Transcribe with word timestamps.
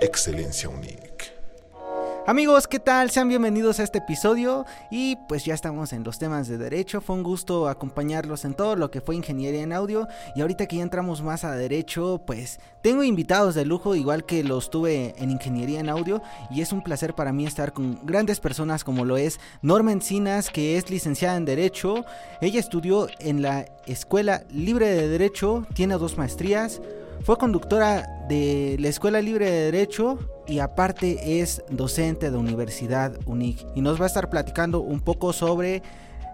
Excelencia 0.00 0.68
Unique. 0.68 1.38
Amigos, 2.24 2.68
¿qué 2.68 2.78
tal? 2.78 3.10
Sean 3.10 3.28
bienvenidos 3.28 3.80
a 3.80 3.82
este 3.82 3.98
episodio 3.98 4.66
y 4.90 5.16
pues 5.28 5.44
ya 5.44 5.54
estamos 5.54 5.92
en 5.94 6.04
los 6.04 6.18
temas 6.18 6.46
de 6.46 6.58
derecho. 6.58 7.00
Fue 7.00 7.16
un 7.16 7.22
gusto 7.22 7.68
acompañarlos 7.68 8.44
en 8.44 8.54
todo 8.54 8.76
lo 8.76 8.90
que 8.90 9.00
fue 9.00 9.16
ingeniería 9.16 9.62
en 9.62 9.72
audio 9.72 10.06
y 10.36 10.42
ahorita 10.42 10.66
que 10.66 10.76
ya 10.76 10.82
entramos 10.82 11.22
más 11.22 11.42
a 11.44 11.56
derecho, 11.56 12.22
pues 12.26 12.60
tengo 12.82 13.02
invitados 13.02 13.54
de 13.54 13.64
lujo 13.64 13.94
igual 13.94 14.26
que 14.26 14.44
los 14.44 14.70
tuve 14.70 15.14
en 15.16 15.30
ingeniería 15.30 15.80
en 15.80 15.88
audio 15.88 16.22
y 16.50 16.60
es 16.60 16.72
un 16.72 16.84
placer 16.84 17.14
para 17.14 17.32
mí 17.32 17.46
estar 17.46 17.72
con 17.72 17.98
grandes 18.04 18.40
personas 18.40 18.84
como 18.84 19.06
lo 19.06 19.16
es 19.16 19.40
Norma 19.62 19.90
Encinas, 19.90 20.50
que 20.50 20.76
es 20.76 20.90
licenciada 20.90 21.38
en 21.38 21.46
derecho. 21.46 22.04
Ella 22.42 22.60
estudió 22.60 23.08
en 23.20 23.40
la 23.40 23.64
Escuela 23.86 24.44
Libre 24.50 24.86
de 24.90 25.08
Derecho, 25.08 25.66
tiene 25.74 25.94
dos 25.94 26.18
maestrías. 26.18 26.80
Fue 27.22 27.36
conductora 27.36 28.24
de 28.28 28.76
la 28.78 28.88
Escuela 28.88 29.20
Libre 29.20 29.50
de 29.50 29.70
Derecho 29.70 30.18
y 30.46 30.60
aparte 30.60 31.40
es 31.40 31.62
docente 31.68 32.30
de 32.30 32.36
Universidad 32.36 33.18
UNIC 33.26 33.66
y 33.74 33.80
nos 33.80 34.00
va 34.00 34.04
a 34.04 34.06
estar 34.06 34.30
platicando 34.30 34.80
un 34.80 35.00
poco 35.00 35.32
sobre 35.32 35.82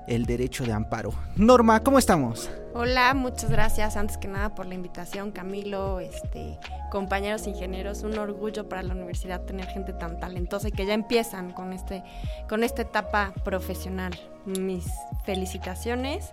el 0.07 0.27
derecho 0.27 0.65
de 0.65 0.73
amparo. 0.73 1.13
Norma, 1.37 1.83
¿cómo 1.83 1.99
estamos? 1.99 2.51
Hola, 2.75 3.15
muchas 3.15 3.51
gracias 3.51 3.97
antes 3.97 4.19
que 4.19 4.29
nada 4.29 4.55
por 4.55 4.67
la 4.67 4.75
invitación, 4.75 5.33
Camilo, 5.33 6.01
este, 6.01 6.59
compañeros 6.91 7.47
ingenieros, 7.47 8.03
un 8.03 8.19
orgullo 8.19 8.69
para 8.69 8.83
la 8.83 8.95
universidad 8.95 9.43
tener 9.43 9.67
gente 9.67 9.93
tan 9.93 10.21
talentosa 10.21 10.69
y 10.69 10.73
que 10.73 10.87
ya 10.87 10.95
empiezan 10.95 11.53
con 11.53 11.73
este 11.73 12.03
con 12.49 12.63
esta 12.63 12.83
etapa 12.83 13.33
profesional. 13.45 14.13
Mis 14.45 14.87
felicitaciones. 15.25 16.33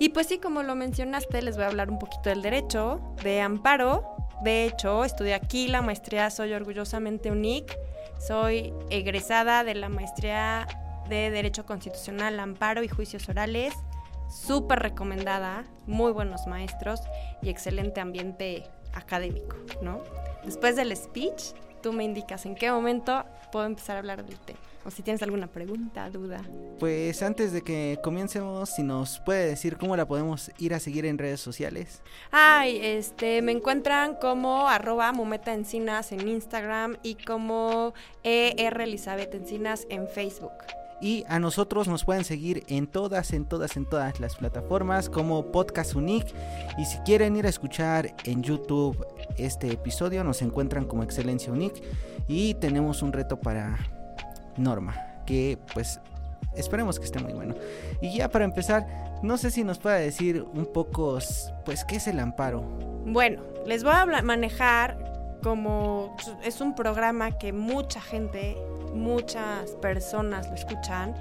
Y 0.00 0.08
pues 0.08 0.28
sí, 0.28 0.38
como 0.38 0.62
lo 0.62 0.74
mencionaste, 0.74 1.42
les 1.42 1.56
voy 1.56 1.64
a 1.64 1.68
hablar 1.68 1.90
un 1.90 1.98
poquito 1.98 2.30
del 2.30 2.40
derecho 2.40 3.02
de 3.22 3.42
amparo. 3.42 4.16
De 4.42 4.64
hecho, 4.64 5.04
estudié 5.04 5.34
aquí 5.34 5.68
la 5.68 5.82
maestría, 5.82 6.30
soy 6.30 6.54
orgullosamente 6.54 7.30
UNIC. 7.30 7.78
Soy 8.18 8.72
egresada 8.88 9.62
de 9.62 9.74
la 9.74 9.90
maestría 9.90 10.66
de 11.10 11.30
Derecho 11.30 11.66
Constitucional, 11.66 12.40
Amparo 12.40 12.82
y 12.82 12.88
Juicios 12.88 13.28
Orales. 13.28 13.74
Súper 14.30 14.78
recomendada, 14.78 15.66
muy 15.86 16.12
buenos 16.12 16.46
maestros 16.46 17.02
y 17.42 17.50
excelente 17.50 18.00
ambiente 18.00 18.64
académico, 18.94 19.56
¿no? 19.82 20.00
Después 20.46 20.76
del 20.76 20.96
speech, 20.96 21.52
tú 21.82 21.92
me 21.92 22.04
indicas 22.04 22.46
en 22.46 22.54
qué 22.54 22.72
momento 22.72 23.26
puedo 23.52 23.66
empezar 23.66 23.96
a 23.96 23.98
hablar 23.98 24.24
del 24.24 24.38
tema. 24.38 24.60
O 24.84 24.90
si 24.90 25.02
tienes 25.02 25.22
alguna 25.22 25.46
pregunta, 25.46 26.08
duda. 26.08 26.42
Pues 26.78 27.22
antes 27.22 27.52
de 27.52 27.62
que 27.62 27.98
comencemos, 28.02 28.70
si 28.70 28.82
nos 28.82 29.20
puede 29.20 29.46
decir 29.46 29.76
cómo 29.76 29.96
la 29.96 30.06
podemos 30.06 30.50
ir 30.58 30.72
a 30.72 30.80
seguir 30.80 31.04
en 31.04 31.18
redes 31.18 31.40
sociales. 31.40 32.02
Ay, 32.30 32.80
este, 32.82 33.42
me 33.42 33.52
encuentran 33.52 34.14
como 34.14 34.68
arroba 34.68 35.12
Mumeta 35.12 35.52
Encinas 35.52 36.12
en 36.12 36.26
Instagram 36.26 36.96
y 37.02 37.16
como 37.16 37.92
ER 38.22 38.80
Elizabeth 38.80 39.34
Encinas 39.34 39.86
en 39.90 40.08
Facebook. 40.08 40.52
Y 41.02 41.24
a 41.28 41.38
nosotros 41.38 41.88
nos 41.88 42.04
pueden 42.04 42.24
seguir 42.24 42.64
en 42.68 42.86
todas, 42.86 43.32
en 43.32 43.46
todas, 43.46 43.76
en 43.76 43.86
todas 43.86 44.20
las 44.20 44.36
plataformas 44.36 45.08
como 45.08 45.50
Podcast 45.50 45.94
Unique. 45.94 46.34
Y 46.78 46.84
si 46.84 46.98
quieren 46.98 47.36
ir 47.36 47.46
a 47.46 47.48
escuchar 47.48 48.14
en 48.24 48.42
YouTube 48.42 49.06
este 49.38 49.72
episodio, 49.72 50.22
nos 50.24 50.42
encuentran 50.42 50.84
como 50.84 51.02
Excelencia 51.02 51.52
Unique. 51.52 51.82
Y 52.28 52.52
tenemos 52.54 53.00
un 53.00 53.14
reto 53.14 53.40
para 53.40 53.78
Norma, 54.56 54.94
que 55.26 55.58
pues 55.74 56.00
esperemos 56.54 56.98
que 56.98 57.04
esté 57.04 57.20
muy 57.20 57.32
bueno. 57.32 57.54
Y 58.00 58.16
ya 58.16 58.28
para 58.28 58.44
empezar, 58.44 58.86
no 59.22 59.36
sé 59.36 59.50
si 59.50 59.64
nos 59.64 59.78
puede 59.78 60.00
decir 60.00 60.44
un 60.54 60.66
poco, 60.66 61.18
pues, 61.64 61.84
¿qué 61.84 61.96
es 61.96 62.06
el 62.06 62.18
amparo? 62.18 62.62
Bueno, 63.04 63.42
les 63.66 63.84
voy 63.84 63.92
a 63.94 64.06
manejar 64.22 65.38
como 65.42 66.16
es 66.44 66.60
un 66.60 66.74
programa 66.74 67.38
que 67.38 67.52
mucha 67.52 68.00
gente, 68.00 68.56
muchas 68.94 69.70
personas 69.80 70.48
lo 70.48 70.54
escuchan 70.54 71.14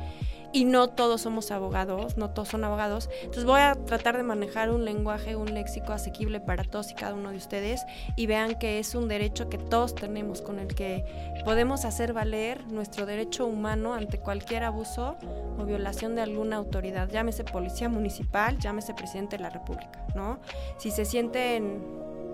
y 0.52 0.66
no 0.66 0.88
todos 0.88 1.22
somos 1.22 1.52
abogados, 1.52 2.18
no 2.18 2.32
todos 2.32 2.50
son 2.50 2.64
abogados. 2.64 3.10
Entonces 3.20 3.46
voy 3.46 3.62
a 3.62 3.76
tratar 3.76 4.18
de 4.18 4.24
manejar 4.24 4.72
un 4.72 4.86
lenguaje, 4.86 5.36
un 5.36 5.54
léxico 5.54 5.94
asequible 5.94 6.40
para 6.40 6.64
todos 6.64 6.92
y 6.92 6.96
cada 6.96 7.14
uno 7.14 7.32
de 7.32 7.38
ustedes 7.38 7.86
y 8.16 8.26
vean 8.26 8.58
que 8.58 8.80
es 8.80 8.96
un 8.96 9.08
derecho 9.08 9.50
que 9.50 9.58
todos 9.58 9.96
tenemos, 9.96 10.42
con 10.42 10.60
el 10.60 10.68
que 10.68 11.06
podemos 11.46 11.86
hacer 11.86 12.14
valer 12.14 12.66
nuestro 12.72 13.06
derecho 13.06 13.46
humano 13.46 13.94
ante 13.94 14.20
cualquier 14.20 14.64
abuso 14.64 15.18
o 15.58 15.66
violación 15.66 16.16
de 16.16 16.22
alguna 16.22 16.58
autoridad, 16.58 17.10
llámese 17.10 17.44
policía 17.44 17.90
municipal, 17.90 18.58
llámese 18.58 18.94
presidente 18.94 19.38
de 19.38 19.44
la 19.44 19.50
República, 19.50 20.06
¿no? 20.16 20.40
Si 20.78 20.92
se 20.92 21.06
sienten 21.06 21.84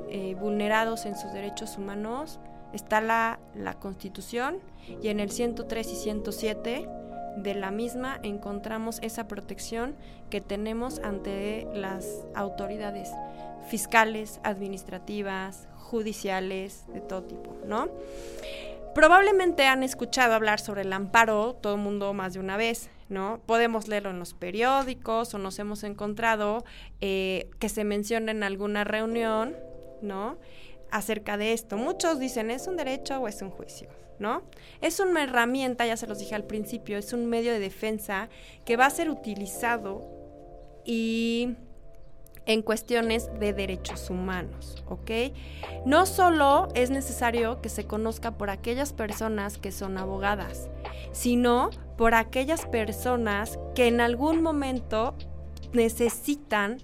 eh, 0.10 0.36
vulnerados 0.40 1.06
en 1.06 1.18
sus 1.18 1.34
derechos 1.34 1.78
humanos, 1.78 2.40
está 2.74 3.02
la, 3.02 3.40
la 3.56 3.74
Constitución 3.74 4.60
y 5.02 5.08
en 5.08 5.20
el 5.20 5.32
103 5.32 5.92
y 5.92 5.96
107 5.96 6.90
de 7.36 7.54
la 7.54 7.72
misma 7.72 8.20
encontramos 8.24 9.00
esa 9.02 9.28
protección 9.28 9.96
que 10.30 10.42
tenemos 10.42 11.00
ante 11.00 11.68
las 11.74 12.26
autoridades 12.34 13.12
fiscales, 13.68 14.40
administrativas, 14.44 15.68
judiciales, 15.78 16.86
de 16.94 17.02
todo 17.02 17.24
tipo, 17.24 17.56
¿no? 17.66 17.90
Probablemente 18.94 19.66
han 19.66 19.84
escuchado 19.84 20.34
hablar 20.34 20.60
sobre 20.60 20.82
el 20.82 20.94
amparo 20.94 21.56
todo 21.56 21.76
el 21.76 21.82
mundo 21.82 22.14
más 22.14 22.34
de 22.34 22.40
una 22.40 22.56
vez, 22.56 22.90
¿no? 23.10 23.42
Podemos 23.46 23.88
leerlo 23.88 24.10
en 24.10 24.20
los 24.20 24.34
periódicos 24.34 25.34
o 25.34 25.38
nos 25.38 25.60
hemos 25.60 25.84
encontrado 25.84 26.64
eh, 27.02 27.50
que 27.60 27.70
se 27.70 27.84
menciona 27.84 28.32
en 28.32 28.44
alguna 28.44 28.84
reunión, 28.84 29.56
¿no? 30.02 30.38
Acerca 30.92 31.38
de 31.38 31.52
esto. 31.52 31.76
Muchos 31.76 32.20
dicen, 32.20 32.50
¿es 32.50 32.68
un 32.68 32.78
derecho 32.78 33.20
o 33.20 33.28
es 33.28 33.42
un 33.42 33.50
juicio? 33.50 33.90
¿No? 34.20 34.44
Es 34.82 35.00
una 35.00 35.24
herramienta, 35.24 35.86
ya 35.86 35.98
se 35.98 36.08
los 36.08 36.20
dije 36.20 36.36
al 36.36 36.46
principio, 36.46 36.98
es 36.98 37.14
un 37.14 37.26
medio 37.26 37.52
de 37.52 37.60
defensa 37.60 38.30
que 38.66 38.78
va 38.78 38.86
a 38.86 38.90
ser 38.90 39.10
utilizado 39.10 40.02
y 40.86 41.56
en 42.46 42.62
cuestiones 42.62 43.30
de 43.40 43.54
derechos 43.54 44.10
humanos, 44.10 44.84
¿ok? 44.88 45.12
No 45.86 46.06
solo 46.06 46.68
es 46.76 46.92
necesario 46.92 47.62
que 47.62 47.70
se 47.70 47.86
conozca 47.86 48.38
por 48.38 48.50
aquellas 48.50 48.94
personas 48.94 49.58
que 49.58 49.72
son 49.72 49.98
abogadas, 49.98 50.70
sino 51.12 51.72
por 51.98 52.14
aquellas 52.14 52.66
personas 52.66 53.58
que 53.74 53.88
en 53.88 54.00
algún 54.00 54.42
momento 54.42 55.16
necesitan 55.74 56.78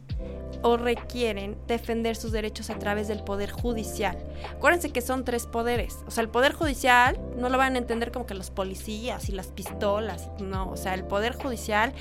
o 0.63 0.77
requieren 0.77 1.57
defender 1.67 2.15
sus 2.15 2.31
derechos 2.31 2.69
a 2.69 2.77
través 2.77 3.07
del 3.07 3.23
poder 3.23 3.51
judicial. 3.51 4.17
Acuérdense 4.51 4.91
que 4.91 5.01
son 5.01 5.25
tres 5.25 5.45
poderes. 5.47 5.97
O 6.07 6.11
sea, 6.11 6.21
el 6.21 6.29
poder 6.29 6.53
judicial 6.53 7.19
no 7.37 7.49
lo 7.49 7.57
van 7.57 7.75
a 7.75 7.79
entender 7.79 8.11
como 8.11 8.25
que 8.25 8.35
los 8.35 8.51
policías 8.51 9.29
y 9.29 9.31
las 9.31 9.47
pistolas. 9.47 10.29
No, 10.39 10.69
o 10.69 10.77
sea, 10.77 10.93
el 10.93 11.03
poder 11.03 11.35
judicial 11.35 11.93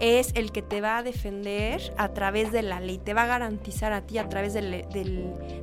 es 0.00 0.32
el 0.34 0.52
que 0.52 0.62
te 0.62 0.80
va 0.80 0.98
a 0.98 1.02
defender 1.02 1.94
a 1.96 2.08
través 2.08 2.52
de 2.52 2.62
la 2.62 2.80
ley, 2.80 2.98
te 2.98 3.14
va 3.14 3.24
a 3.24 3.26
garantizar 3.26 3.92
a 3.92 4.02
ti 4.02 4.18
a 4.18 4.28
través 4.28 4.52
de, 4.54 4.84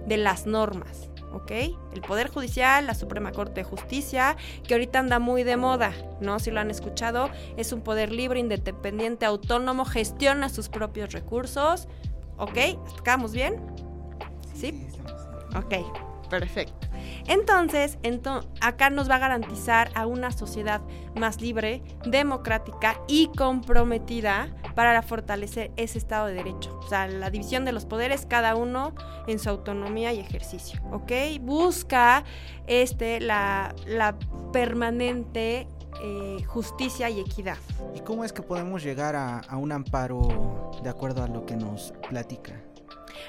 de 0.05 0.17
las 0.17 0.45
normas. 0.45 1.09
¿Ok? 1.35 1.51
El 1.93 2.01
Poder 2.01 2.29
Judicial, 2.29 2.87
la 2.87 2.95
Suprema 2.95 3.31
Corte 3.31 3.61
de 3.61 3.63
Justicia, 3.63 4.35
que 4.67 4.73
ahorita 4.73 4.99
anda 4.99 5.19
muy 5.19 5.43
de 5.43 5.57
moda, 5.57 5.93
¿no? 6.21 6.39
Si 6.39 6.51
lo 6.51 6.59
han 6.59 6.71
escuchado, 6.71 7.29
es 7.57 7.71
un 7.71 7.81
poder 7.81 8.11
libre, 8.11 8.39
independiente, 8.39 9.25
autónomo, 9.25 9.85
gestiona 9.85 10.49
sus 10.49 10.69
propios 10.69 11.11
recursos, 11.11 11.87
¿Ok? 12.37 12.57
¿Estamos 12.97 13.31
bien? 13.31 13.61
¿Sí? 14.53 14.87
Ok, 15.55 16.29
perfecto. 16.29 16.87
Entonces, 17.27 17.97
acá 18.61 18.89
nos 18.89 19.09
va 19.09 19.15
a 19.15 19.19
garantizar 19.19 19.89
a 19.95 20.05
una 20.05 20.31
sociedad 20.31 20.81
más 21.15 21.39
libre, 21.39 21.81
democrática 22.05 22.99
y 23.07 23.27
comprometida 23.37 24.49
para 24.75 25.01
fortalecer 25.01 25.71
ese 25.77 25.97
Estado 25.97 26.27
de 26.27 26.33
Derecho. 26.33 26.77
O 26.83 26.87
sea, 26.87 27.07
la 27.07 27.29
división 27.29 27.65
de 27.65 27.71
los 27.71 27.85
poderes, 27.85 28.25
cada 28.25 28.55
uno 28.55 28.93
en 29.27 29.39
su 29.39 29.49
autonomía 29.49 30.13
y 30.13 30.19
ejercicio. 30.19 30.79
¿Ok? 30.91 31.11
Busca 31.41 32.23
este, 32.67 33.19
la, 33.19 33.73
permanente 34.51 35.67
eh, 36.01 36.43
justicia 36.45 37.09
y 37.09 37.19
equidad. 37.21 37.57
¿Y 37.95 38.01
cómo 38.01 38.23
es 38.23 38.33
que 38.33 38.41
podemos 38.41 38.83
llegar 38.83 39.15
a, 39.15 39.41
un 39.57 39.71
amparo 39.71 40.71
de 40.83 40.89
acuerdo 40.89 41.23
a 41.23 41.27
lo 41.27 41.45
que 41.45 41.55
nos 41.55 41.93
platica? 42.09 42.53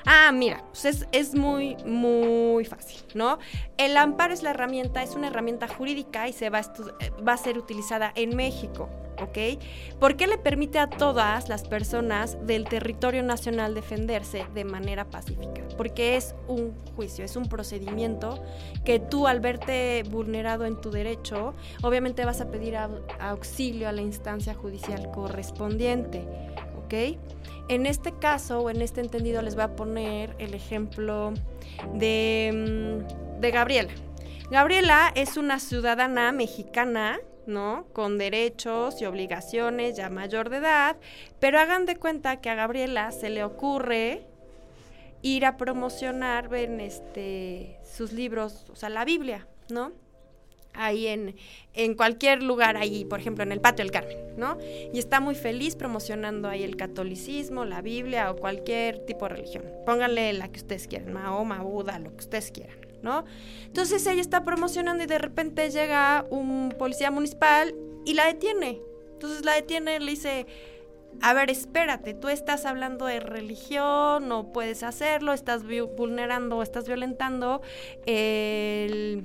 Ah, 0.04 0.30
mira, 0.32 0.64
pues 0.70 1.06
es, 1.12 1.34
muy, 1.34 1.76
muy 1.84 2.64
fácil, 2.64 3.00
¿no? 3.14 3.38
El 3.76 3.96
amparo 3.96 4.34
es 4.34 4.42
la 4.42 4.50
herramienta, 4.50 5.02
es 5.02 5.14
una 5.14 5.28
herramienta 5.28 5.68
jurídica 5.68 6.28
y 6.28 6.32
se 6.32 6.50
va 6.50 6.62
va 7.26 7.32
a 7.32 7.36
ser 7.36 7.58
utilizada 7.58 8.12
en 8.14 8.36
México. 8.36 8.88
¿ok? 9.22 9.62
Porque 9.98 10.26
le 10.26 10.38
permite 10.38 10.78
a 10.78 10.88
todas 10.88 11.48
las 11.48 11.64
personas 11.64 12.36
del 12.46 12.64
territorio 12.64 13.22
nacional 13.22 13.74
defenderse 13.74 14.46
de 14.54 14.64
manera 14.64 15.04
pacífica, 15.04 15.62
porque 15.76 16.16
es 16.16 16.34
un 16.48 16.74
juicio, 16.94 17.24
es 17.24 17.36
un 17.36 17.48
procedimiento 17.48 18.42
que 18.84 18.98
tú 18.98 19.26
al 19.26 19.40
verte 19.40 20.02
vulnerado 20.10 20.64
en 20.64 20.80
tu 20.80 20.90
derecho, 20.90 21.54
obviamente 21.82 22.24
vas 22.24 22.40
a 22.40 22.50
pedir 22.50 22.76
auxilio 22.76 23.88
a 23.88 23.92
la 23.92 24.02
instancia 24.02 24.54
judicial 24.54 25.10
correspondiente, 25.10 26.26
¿ok? 26.86 27.18
En 27.68 27.86
este 27.86 28.12
caso 28.12 28.60
o 28.60 28.70
en 28.70 28.80
este 28.80 29.00
entendido 29.00 29.42
les 29.42 29.54
voy 29.54 29.64
a 29.64 29.76
poner 29.76 30.34
el 30.38 30.54
ejemplo 30.54 31.34
de, 31.94 32.52
mm, 32.54 33.40
de 33.40 33.50
Gabriela. 33.50 33.92
Gabriela 34.50 35.12
es 35.14 35.36
una 35.36 35.58
ciudadana 35.58 36.32
mexicana 36.32 37.18
¿no? 37.46 37.86
Con 37.92 38.18
derechos 38.18 39.00
y 39.00 39.04
obligaciones 39.06 39.96
ya 39.96 40.10
mayor 40.10 40.50
de 40.50 40.56
edad, 40.56 40.96
pero 41.38 41.60
hagan 41.60 41.86
de 41.86 41.94
cuenta 41.94 42.40
que 42.40 42.50
a 42.50 42.56
Gabriela 42.56 43.12
se 43.12 43.30
le 43.30 43.44
ocurre 43.44 44.26
ir 45.22 45.46
a 45.46 45.56
promocionar, 45.56 46.48
ven, 46.48 46.80
este, 46.80 47.78
sus 47.84 48.12
libros, 48.12 48.66
o 48.70 48.74
sea, 48.74 48.88
la 48.88 49.04
Biblia, 49.04 49.46
¿no? 49.68 49.92
Ahí 50.76 51.06
en, 51.06 51.36
en, 51.74 51.94
cualquier 51.94 52.42
lugar, 52.42 52.76
ahí, 52.76 53.04
por 53.04 53.20
ejemplo, 53.20 53.42
en 53.42 53.52
el 53.52 53.60
Patio 53.60 53.84
del 53.84 53.92
Carmen, 53.92 54.18
¿no? 54.36 54.58
Y 54.92 54.98
está 54.98 55.20
muy 55.20 55.34
feliz 55.34 55.76
promocionando 55.76 56.48
ahí 56.48 56.62
el 56.62 56.76
catolicismo, 56.76 57.64
la 57.64 57.82
Biblia 57.82 58.30
o 58.30 58.36
cualquier 58.36 58.98
tipo 59.06 59.28
de 59.28 59.36
religión. 59.36 59.64
Pónganle 59.84 60.32
la 60.32 60.48
que 60.48 60.58
ustedes 60.58 60.86
quieran, 60.86 61.12
Mahoma, 61.12 61.62
Buda, 61.62 61.98
lo 61.98 62.10
que 62.10 62.20
ustedes 62.20 62.50
quieran, 62.50 62.78
¿no? 63.02 63.24
Entonces 63.64 64.06
ella 64.06 64.20
está 64.20 64.44
promocionando 64.44 65.04
y 65.04 65.06
de 65.06 65.18
repente 65.18 65.70
llega 65.70 66.26
un 66.30 66.74
policía 66.78 67.10
municipal 67.10 67.74
y 68.04 68.14
la 68.14 68.26
detiene. 68.26 68.80
Entonces 69.12 69.44
la 69.44 69.54
detiene 69.54 69.96
y 69.96 70.00
le 70.00 70.10
dice, 70.10 70.46
a 71.22 71.34
ver, 71.34 71.50
espérate, 71.50 72.14
tú 72.14 72.28
estás 72.28 72.66
hablando 72.66 73.06
de 73.06 73.20
religión, 73.20 74.28
no 74.28 74.52
puedes 74.52 74.82
hacerlo, 74.82 75.32
estás 75.32 75.62
vulnerando, 75.96 76.62
estás 76.62 76.86
violentando 76.86 77.62
el 78.04 79.24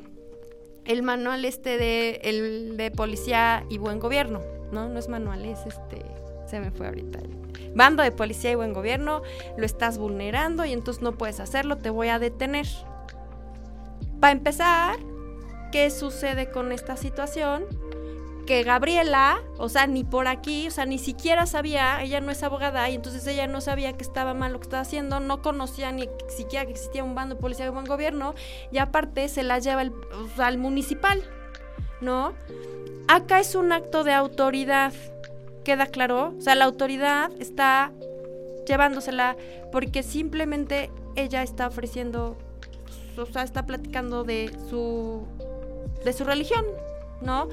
el 0.86 1.04
manual 1.04 1.46
este 1.46 1.78
de, 1.78 2.22
el 2.24 2.78
de 2.78 2.92
policía 2.92 3.66
y 3.70 3.78
buen 3.78 4.00
gobierno, 4.00 4.42
¿no? 4.72 4.90
No 4.90 5.00
es 5.00 5.10
manual, 5.10 5.46
es 5.46 5.60
este, 5.66 6.04
se 6.48 6.60
me 6.60 6.72
fue 6.72 6.88
ahorita. 6.88 7.20
Bando 7.76 8.04
de 8.04 8.12
policía 8.12 8.52
y 8.52 8.56
buen 8.56 8.74
gobierno, 8.74 9.22
lo 9.58 9.66
estás 9.66 9.98
vulnerando 9.98 10.66
y 10.66 10.74
entonces 10.74 11.02
no 11.02 11.14
puedes 11.14 11.40
hacerlo, 11.40 11.78
te 11.78 11.90
voy 11.90 12.10
a 12.10 12.20
detener. 12.20 12.68
Para 14.20 14.34
empezar, 14.34 14.98
¿qué 15.72 15.90
sucede 15.90 16.52
con 16.52 16.72
esta 16.72 16.98
situación? 16.98 17.66
Gabriela, 18.66 19.40
o 19.58 19.70
sea, 19.70 19.88
ni 19.88 20.04
por 20.04 20.28
aquí, 20.28 20.68
o 20.68 20.72
sea, 20.72 20.86
ni 20.86 20.98
siquiera 20.98 21.46
sabía, 21.46 22.02
ella 22.04 22.22
no 22.22 22.32
es 22.32 22.44
abogada 22.44 22.90
y 22.90 22.96
entonces 22.96 23.26
ella 23.28 23.48
no 23.48 23.62
sabía 23.62 23.94
que 23.94 24.04
estaba 24.04 24.34
mal 24.34 24.52
lo 24.52 24.60
que 24.60 24.66
estaba 24.66 24.82
haciendo, 24.82 25.20
no 25.20 25.42
conocía 25.42 25.92
ni 25.92 26.10
siquiera 26.28 26.66
que 26.66 26.72
existía 26.72 27.04
un 27.04 27.16
bando 27.16 27.36
de 27.36 27.42
policía 27.42 27.66
de 27.66 27.72
buen 27.72 27.86
gobierno 27.86 28.36
y 28.72 28.78
aparte 28.78 29.28
se 29.30 29.44
la 29.44 29.60
lleva 29.60 29.84
al 30.38 30.58
municipal, 30.58 31.24
¿no? 32.02 32.34
Acá 33.08 33.40
es 33.40 33.56
un 33.56 33.72
acto 33.72 34.04
de 34.04 34.14
autoridad, 34.14 34.94
¿queda 35.64 35.86
claro? 35.86 36.34
O 36.38 36.42
sea, 36.42 36.56
la 36.56 36.66
autoridad 36.66 37.32
está 37.40 37.92
llevándosela 38.68 39.38
porque 39.72 40.04
simplemente 40.04 40.92
ella 41.16 41.42
está 41.44 41.68
ofreciendo, 41.68 42.38
o 43.18 43.26
sea, 43.28 43.44
está 43.44 43.66
platicando 43.66 44.24
de 44.24 44.52
su, 44.70 45.26
de 46.04 46.14
su 46.14 46.24
religión, 46.24 46.66
¿no? 47.22 47.48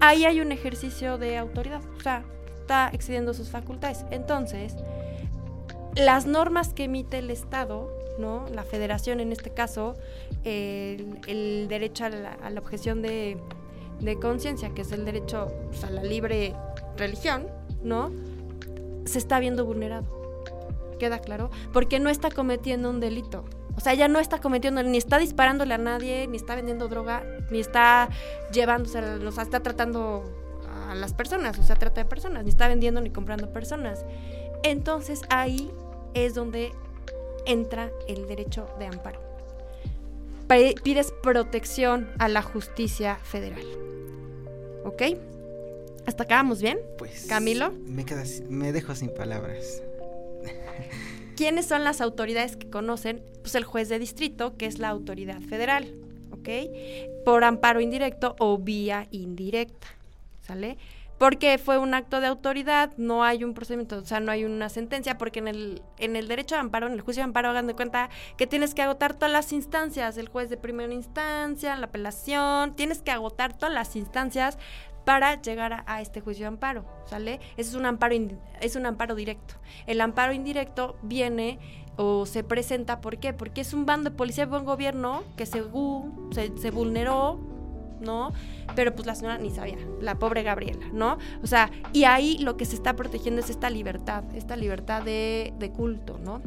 Ahí 0.00 0.24
hay 0.24 0.40
un 0.40 0.52
ejercicio 0.52 1.18
de 1.18 1.36
autoridad, 1.36 1.82
o 1.96 2.00
sea, 2.00 2.24
está 2.60 2.90
excediendo 2.92 3.34
sus 3.34 3.50
facultades. 3.50 4.04
Entonces, 4.10 4.76
las 5.96 6.26
normas 6.26 6.72
que 6.72 6.84
emite 6.84 7.18
el 7.18 7.30
Estado, 7.30 7.92
¿no? 8.18 8.46
La 8.54 8.62
federación 8.62 9.20
en 9.20 9.32
este 9.32 9.50
caso, 9.50 9.96
el, 10.44 11.66
derecho 11.68 12.04
a 12.04 12.10
la, 12.10 12.60
objeción 12.60 13.02
de, 13.02 13.38
conciencia, 14.20 14.70
que 14.70 14.82
es 14.82 14.92
el 14.92 15.04
derecho 15.04 15.48
a 15.82 15.90
la 15.90 16.02
libre 16.02 16.54
religión, 16.96 17.46
¿no? 17.82 18.12
Se 19.04 19.18
está 19.18 19.40
viendo 19.40 19.64
vulnerado. 19.64 20.04
¿Queda 20.98 21.18
claro? 21.18 21.50
Porque 21.72 21.98
no 21.98 22.10
está 22.10 22.30
cometiendo 22.30 22.90
un 22.90 23.00
delito. 23.00 23.44
O 23.76 23.80
sea, 23.80 23.92
ella 23.92 24.08
no 24.08 24.18
está 24.18 24.40
cometiendo, 24.40 24.82
ni 24.82 24.98
está 24.98 25.18
disparándole 25.18 25.74
a 25.74 25.78
nadie, 25.78 26.26
ni 26.26 26.36
está 26.36 26.54
vendiendo 26.54 26.88
droga, 26.88 27.24
ni 27.50 27.60
está 27.60 28.08
llevándose, 28.52 28.98
o 28.98 29.32
sea, 29.32 29.44
está 29.44 29.60
tratando 29.60 30.24
a 30.88 30.94
las 30.94 31.14
personas, 31.14 31.58
o 31.58 31.62
sea, 31.62 31.76
trata 31.76 32.02
de 32.02 32.08
personas, 32.08 32.44
ni 32.44 32.50
está 32.50 32.68
vendiendo 32.68 33.00
ni 33.00 33.10
comprando 33.10 33.52
personas. 33.52 34.04
Entonces 34.62 35.22
ahí 35.30 35.70
es 36.14 36.34
donde 36.34 36.72
entra 37.46 37.90
el 38.08 38.26
derecho 38.26 38.68
de 38.78 38.86
amparo. 38.86 39.20
Pides 40.48 41.12
protección 41.22 42.10
a 42.18 42.28
la 42.28 42.42
justicia 42.42 43.16
federal. 43.22 43.64
¿Ok? 44.84 45.02
¿Hasta 46.06 46.24
acá 46.24 46.36
vamos 46.36 46.60
bien? 46.60 46.80
Pues. 46.98 47.26
Camilo. 47.28 47.70
Me, 47.86 48.04
me 48.48 48.72
dejo 48.72 48.94
sin 48.96 49.14
palabras. 49.14 49.82
¿Quiénes 51.40 51.64
son 51.64 51.84
las 51.84 52.02
autoridades 52.02 52.58
que 52.58 52.68
conocen? 52.68 53.24
Pues 53.40 53.54
el 53.54 53.64
juez 53.64 53.88
de 53.88 53.98
distrito, 53.98 54.58
que 54.58 54.66
es 54.66 54.78
la 54.78 54.90
autoridad 54.90 55.40
federal, 55.40 55.94
¿ok? 56.32 56.50
Por 57.24 57.44
amparo 57.44 57.80
indirecto 57.80 58.36
o 58.38 58.58
vía 58.58 59.08
indirecta, 59.10 59.86
¿sale? 60.42 60.76
Porque 61.16 61.56
fue 61.56 61.78
un 61.78 61.94
acto 61.94 62.20
de 62.20 62.26
autoridad, 62.26 62.92
no 62.98 63.24
hay 63.24 63.42
un 63.42 63.54
procedimiento, 63.54 63.96
o 63.96 64.04
sea, 64.04 64.20
no 64.20 64.30
hay 64.30 64.44
una 64.44 64.68
sentencia, 64.68 65.16
porque 65.16 65.38
en 65.38 65.48
el, 65.48 65.82
en 65.96 66.14
el 66.14 66.28
derecho 66.28 66.56
de 66.56 66.60
amparo, 66.60 66.88
en 66.88 66.92
el 66.92 67.00
juicio 67.00 67.22
de 67.22 67.24
amparo, 67.24 67.48
hagan 67.48 67.66
de 67.66 67.74
cuenta 67.74 68.10
que 68.36 68.46
tienes 68.46 68.74
que 68.74 68.82
agotar 68.82 69.14
todas 69.14 69.32
las 69.32 69.54
instancias, 69.54 70.18
el 70.18 70.28
juez 70.28 70.50
de 70.50 70.58
primera 70.58 70.92
instancia, 70.92 71.74
la 71.76 71.86
apelación, 71.86 72.76
tienes 72.76 73.00
que 73.00 73.12
agotar 73.12 73.56
todas 73.56 73.72
las 73.72 73.96
instancias 73.96 74.58
para 75.04 75.40
llegar 75.40 75.84
a, 75.86 76.00
este 76.00 76.20
juicio 76.20 76.44
de 76.44 76.48
amparo, 76.48 76.84
¿sale? 77.06 77.40
Ese 77.56 77.70
es 77.70 77.74
un 77.74 77.86
amparo, 77.86 78.14
es 78.60 78.76
un 78.76 78.86
amparo 78.86 79.14
directo. 79.14 79.54
El 79.86 80.00
amparo 80.00 80.32
indirecto 80.32 80.96
viene 81.02 81.58
o 81.96 82.26
se 82.26 82.44
presenta, 82.44 83.00
¿por 83.00 83.18
qué? 83.18 83.32
Porque 83.32 83.60
es 83.60 83.74
un 83.74 83.86
bando 83.86 84.10
de 84.10 84.16
policía 84.16 84.44
de 84.46 84.50
buen 84.50 84.64
gobierno 84.64 85.22
que 85.36 85.46
según 85.46 86.30
se, 86.32 86.56
se 86.58 86.70
vulneró, 86.70 87.38
¿no? 88.00 88.32
Pero 88.74 88.94
pues 88.94 89.06
la 89.06 89.14
señora 89.14 89.38
ni 89.38 89.50
sabía, 89.50 89.76
la 90.00 90.18
pobre 90.18 90.42
Gabriela, 90.42 90.86
¿no? 90.92 91.18
O 91.42 91.46
sea, 91.46 91.70
y 91.92 92.04
ahí 92.04 92.38
lo 92.38 92.56
que 92.56 92.64
se 92.64 92.74
está 92.74 92.94
protegiendo 92.94 93.40
es 93.40 93.50
esta 93.50 93.70
libertad, 93.70 94.24
esta 94.34 94.56
libertad 94.56 95.02
de, 95.02 95.52
de 95.58 95.70
culto, 95.70 96.18
¿no? 96.18 96.40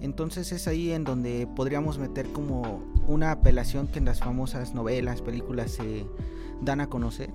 Entonces 0.00 0.50
es 0.52 0.66
ahí 0.66 0.92
en 0.92 1.04
donde 1.04 1.46
podríamos 1.46 1.98
meter 1.98 2.32
como 2.32 2.82
una 3.06 3.32
apelación 3.32 3.86
que 3.86 3.98
en 3.98 4.06
las 4.06 4.20
famosas 4.20 4.74
novelas, 4.74 5.20
películas 5.20 5.72
se 5.72 6.06
dan 6.62 6.80
a 6.80 6.88
conocer. 6.88 7.30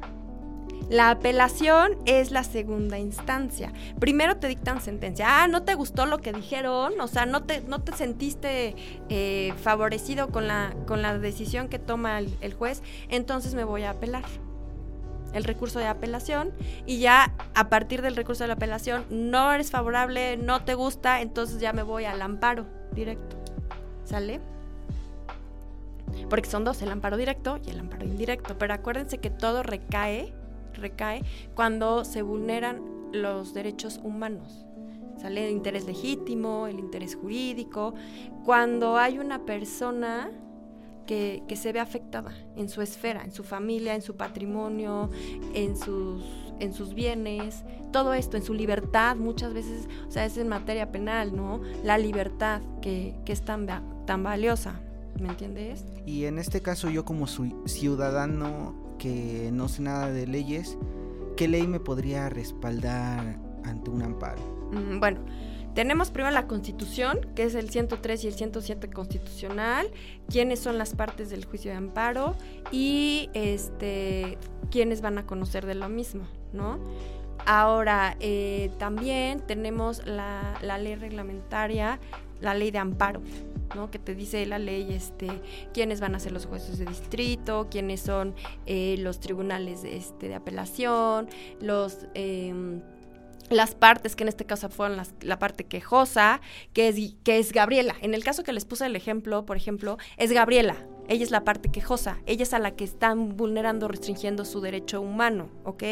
La 0.90 1.10
apelación 1.10 1.98
es 2.06 2.30
la 2.30 2.44
segunda 2.44 3.00
instancia. 3.00 3.74
Primero 4.00 4.38
te 4.38 4.48
dictan 4.48 4.82
sentencia. 4.82 5.44
Ah, 5.44 5.48
no 5.48 5.64
te 5.64 5.74
gustó 5.74 6.06
lo 6.06 6.20
que 6.20 6.32
dijeron, 6.32 7.00
o 7.00 7.08
sea, 7.08 7.26
no 7.26 7.44
te, 7.44 7.62
no 7.62 7.82
te 7.82 7.94
sentiste 7.94 8.76
eh, 9.10 9.54
favorecido 9.62 10.30
con 10.30 10.48
la, 10.48 10.76
con 10.86 11.02
la 11.02 11.18
decisión 11.18 11.70
que 11.70 11.80
toma 11.80 12.20
el, 12.20 12.54
juez, 12.54 12.84
entonces 13.10 13.56
me 13.56 13.64
voy 13.64 13.84
a 13.84 13.92
apelar 13.92 14.24
el 15.34 15.44
recurso 15.44 15.80
de 15.80 15.88
apelación 15.88 16.54
y 16.86 17.00
ya 17.00 17.34
a 17.56 17.70
partir 17.70 18.02
del 18.02 18.16
recurso 18.16 18.44
de 18.44 18.50
la 18.50 18.54
apelación 18.54 19.06
no 19.10 19.52
eres 19.52 19.72
favorable, 19.72 20.38
no 20.38 20.64
te 20.64 20.76
gusta, 20.76 21.22
entonces 21.22 21.60
ya 21.60 21.74
me 21.74 21.84
voy 21.84 22.06
al 22.06 22.22
amparo 22.22 22.66
directo. 22.94 23.36
¿Sale? 24.06 24.40
Porque 26.30 26.48
son 26.48 26.64
dos, 26.64 26.82
el 26.84 26.92
amparo 26.92 27.18
directo 27.18 27.60
y 27.66 27.72
el 27.72 27.80
amparo 27.80 28.06
indirecto. 28.06 28.56
Pero 28.58 28.74
acuérdense 28.76 29.18
que 29.18 29.32
todo 29.32 29.64
recae 29.64 30.34
recae 30.76 31.24
cuando 31.56 32.06
se 32.06 32.22
vulneran 32.22 32.82
los 33.12 33.54
derechos 33.54 34.00
humanos. 34.04 34.66
Sale 35.18 35.48
el 35.48 35.52
interés 35.54 35.86
legítimo, 35.86 36.68
el 36.68 36.80
interés 36.80 37.16
jurídico, 37.16 37.94
cuando 38.44 38.98
hay 38.98 39.18
una 39.18 39.46
persona 39.46 40.30
que, 41.06 41.44
se 41.56 41.72
ve 41.72 41.80
afectada 41.80 42.32
en 42.56 42.70
su 42.70 42.82
esfera, 42.82 43.24
en 43.24 43.32
su 43.32 43.44
familia, 43.44 43.96
en 43.96 44.02
su 44.02 44.16
patrimonio, 44.16 45.10
en 45.54 45.78
sus, 45.78 46.24
en 46.60 46.74
sus 46.74 46.94
bienes, 46.94 47.64
todo 47.92 48.14
esto, 48.14 48.38
en 48.38 48.44
su 48.44 48.54
libertad, 48.54 49.16
muchas 49.16 49.54
veces, 49.54 49.88
o 50.08 50.12
sea, 50.12 50.26
es 50.26 50.38
en 50.38 50.50
materia 50.50 50.92
penal, 50.92 51.36
¿no? 51.36 51.62
La 51.84 51.98
libertad 51.98 52.62
que, 52.82 53.16
que 53.26 53.34
es 53.34 53.42
tan, 53.42 53.68
tan 54.06 54.24
valiosa, 54.24 54.82
¿me 55.20 55.30
entiendes? 55.30 55.86
Y 56.06 56.26
en 56.26 56.40
este 56.40 56.62
caso 56.62 56.90
yo 56.90 57.06
como 57.06 57.28
ciudadano 57.28 58.85
no 59.52 59.68
sé 59.68 59.82
nada 59.82 60.12
de 60.12 60.28
leyes, 60.28 60.78
¿qué 61.36 61.48
ley 61.48 61.68
me 61.68 61.80
podría 61.80 62.30
respaldar 62.30 63.40
ante 63.64 63.90
un 63.90 64.02
amparo? 64.02 64.42
Mm, 64.72 65.00
bueno, 65.00 65.20
tenemos 65.76 66.10
primero 66.10 66.34
la 66.34 66.48
Constitución, 66.48 67.20
que 67.36 67.44
es 67.44 67.54
el 67.54 67.70
103 67.70 68.24
y 68.24 68.28
el 68.28 68.34
107 68.34 68.90
constitucional, 68.90 69.92
quiénes 70.30 70.60
son 70.60 70.78
las 70.78 70.96
partes 70.96 71.30
del 71.30 71.44
juicio 71.44 71.72
de 71.72 71.78
amparo 71.78 72.36
y 72.72 73.30
este 73.34 74.38
quiénes 74.72 75.02
van 75.02 75.18
a 75.18 75.26
conocer 75.26 75.66
de 75.66 75.76
lo 75.76 75.90
mismo, 75.90 76.24
¿no? 76.54 76.80
Ahora, 77.46 78.16
eh, 78.22 78.72
también 78.80 79.42
tenemos 79.42 80.06
la, 80.08 80.58
la 80.62 80.78
ley 80.78 80.96
reglamentaria, 80.96 82.00
la 82.42 82.54
ley 82.54 82.72
de 82.72 82.80
amparo, 82.80 83.22
que 83.92 84.00
te 84.00 84.16
dice 84.16 84.46
la 84.46 84.60
ley 84.60 84.94
este, 84.94 85.28
quiénes 85.74 86.00
van 86.00 86.16
a 86.16 86.20
ser 86.20 86.32
los 86.32 86.46
jueces 86.46 86.78
de 86.78 86.86
distrito, 86.86 87.68
quiénes 87.70 88.02
son 88.02 88.34
eh, 88.66 88.96
los 89.00 89.20
tribunales 89.20 89.84
este, 89.84 90.30
de 90.30 90.36
apelación, 90.36 91.28
los... 91.62 92.08
Em, 92.14 92.82
las 93.52 93.76
partes 93.76 94.16
que 94.16 94.24
en 94.24 94.30
este 94.30 94.46
caso 94.46 94.70
fueron 94.70 95.00
la 95.22 95.38
parte 95.38 95.66
quejosa, 95.66 96.42
que 96.74 96.88
es, 96.88 96.96
que 97.24 97.38
es 97.38 97.52
Gabriela. 97.52 97.94
En 98.02 98.16
el 98.16 98.24
caso 98.24 98.42
que 98.42 98.52
les 98.52 98.66
puse 98.66 98.88
el 98.88 98.96
ejemplo, 98.96 99.46
por 99.46 99.56
ejemplo, 99.56 100.00
es 100.18 100.32
Gabriela, 100.32 100.78
Ella 101.08 101.24
es 101.24 101.30
la 101.30 101.44
parte 101.44 101.70
quejosa, 101.70 102.18
ella 102.26 102.42
es 102.42 102.56
a 102.56 102.60
la 102.60 102.72
que 102.72 102.84
están 102.84 103.38
vulnerando, 103.38 103.88
restringiendo 103.88 104.46
su 104.46 104.62
derecho 104.62 105.00
humano, 105.00 105.52
¿ok? 105.64 105.84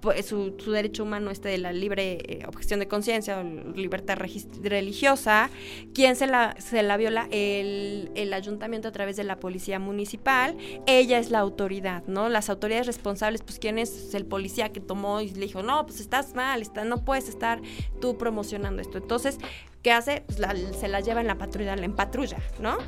Pues, 0.00 0.26
su, 0.26 0.54
su, 0.58 0.72
derecho 0.72 1.02
humano 1.02 1.30
este 1.30 1.50
de 1.50 1.58
la 1.58 1.72
libre 1.72 2.18
eh, 2.26 2.46
objeción 2.46 2.80
de 2.80 2.88
conciencia 2.88 3.38
o 3.38 3.74
libertad 3.74 4.18
religiosa, 4.62 5.50
¿quién 5.94 6.16
se 6.16 6.26
la, 6.26 6.56
se 6.58 6.82
la 6.82 6.96
viola? 6.96 7.28
El, 7.30 8.10
el, 8.14 8.32
ayuntamiento 8.32 8.88
a 8.88 8.92
través 8.92 9.16
de 9.16 9.24
la 9.24 9.38
policía 9.38 9.78
municipal, 9.78 10.56
ella 10.86 11.18
es 11.18 11.30
la 11.30 11.40
autoridad, 11.40 12.02
¿no? 12.06 12.30
Las 12.30 12.48
autoridades 12.48 12.86
responsables, 12.86 13.42
pues 13.42 13.58
quién 13.58 13.78
es 13.78 14.14
el 14.14 14.24
policía 14.24 14.70
que 14.70 14.80
tomó 14.80 15.20
y 15.20 15.30
le 15.30 15.46
dijo, 15.46 15.62
no, 15.62 15.84
pues 15.86 16.00
estás 16.00 16.34
mal, 16.34 16.62
está, 16.62 16.84
no 16.84 17.04
puedes 17.04 17.28
estar 17.28 17.60
tú 18.00 18.16
promocionando 18.16 18.80
esto. 18.80 18.98
Entonces, 18.98 19.38
¿qué 19.82 19.92
hace? 19.92 20.22
Pues 20.26 20.38
la, 20.38 20.56
se 20.56 20.88
la 20.88 21.00
lleva 21.00 21.20
en 21.20 21.26
la 21.26 21.36
patrulla, 21.36 21.74
en 21.74 21.94
patrulla, 21.94 22.38
¿no? 22.58 22.78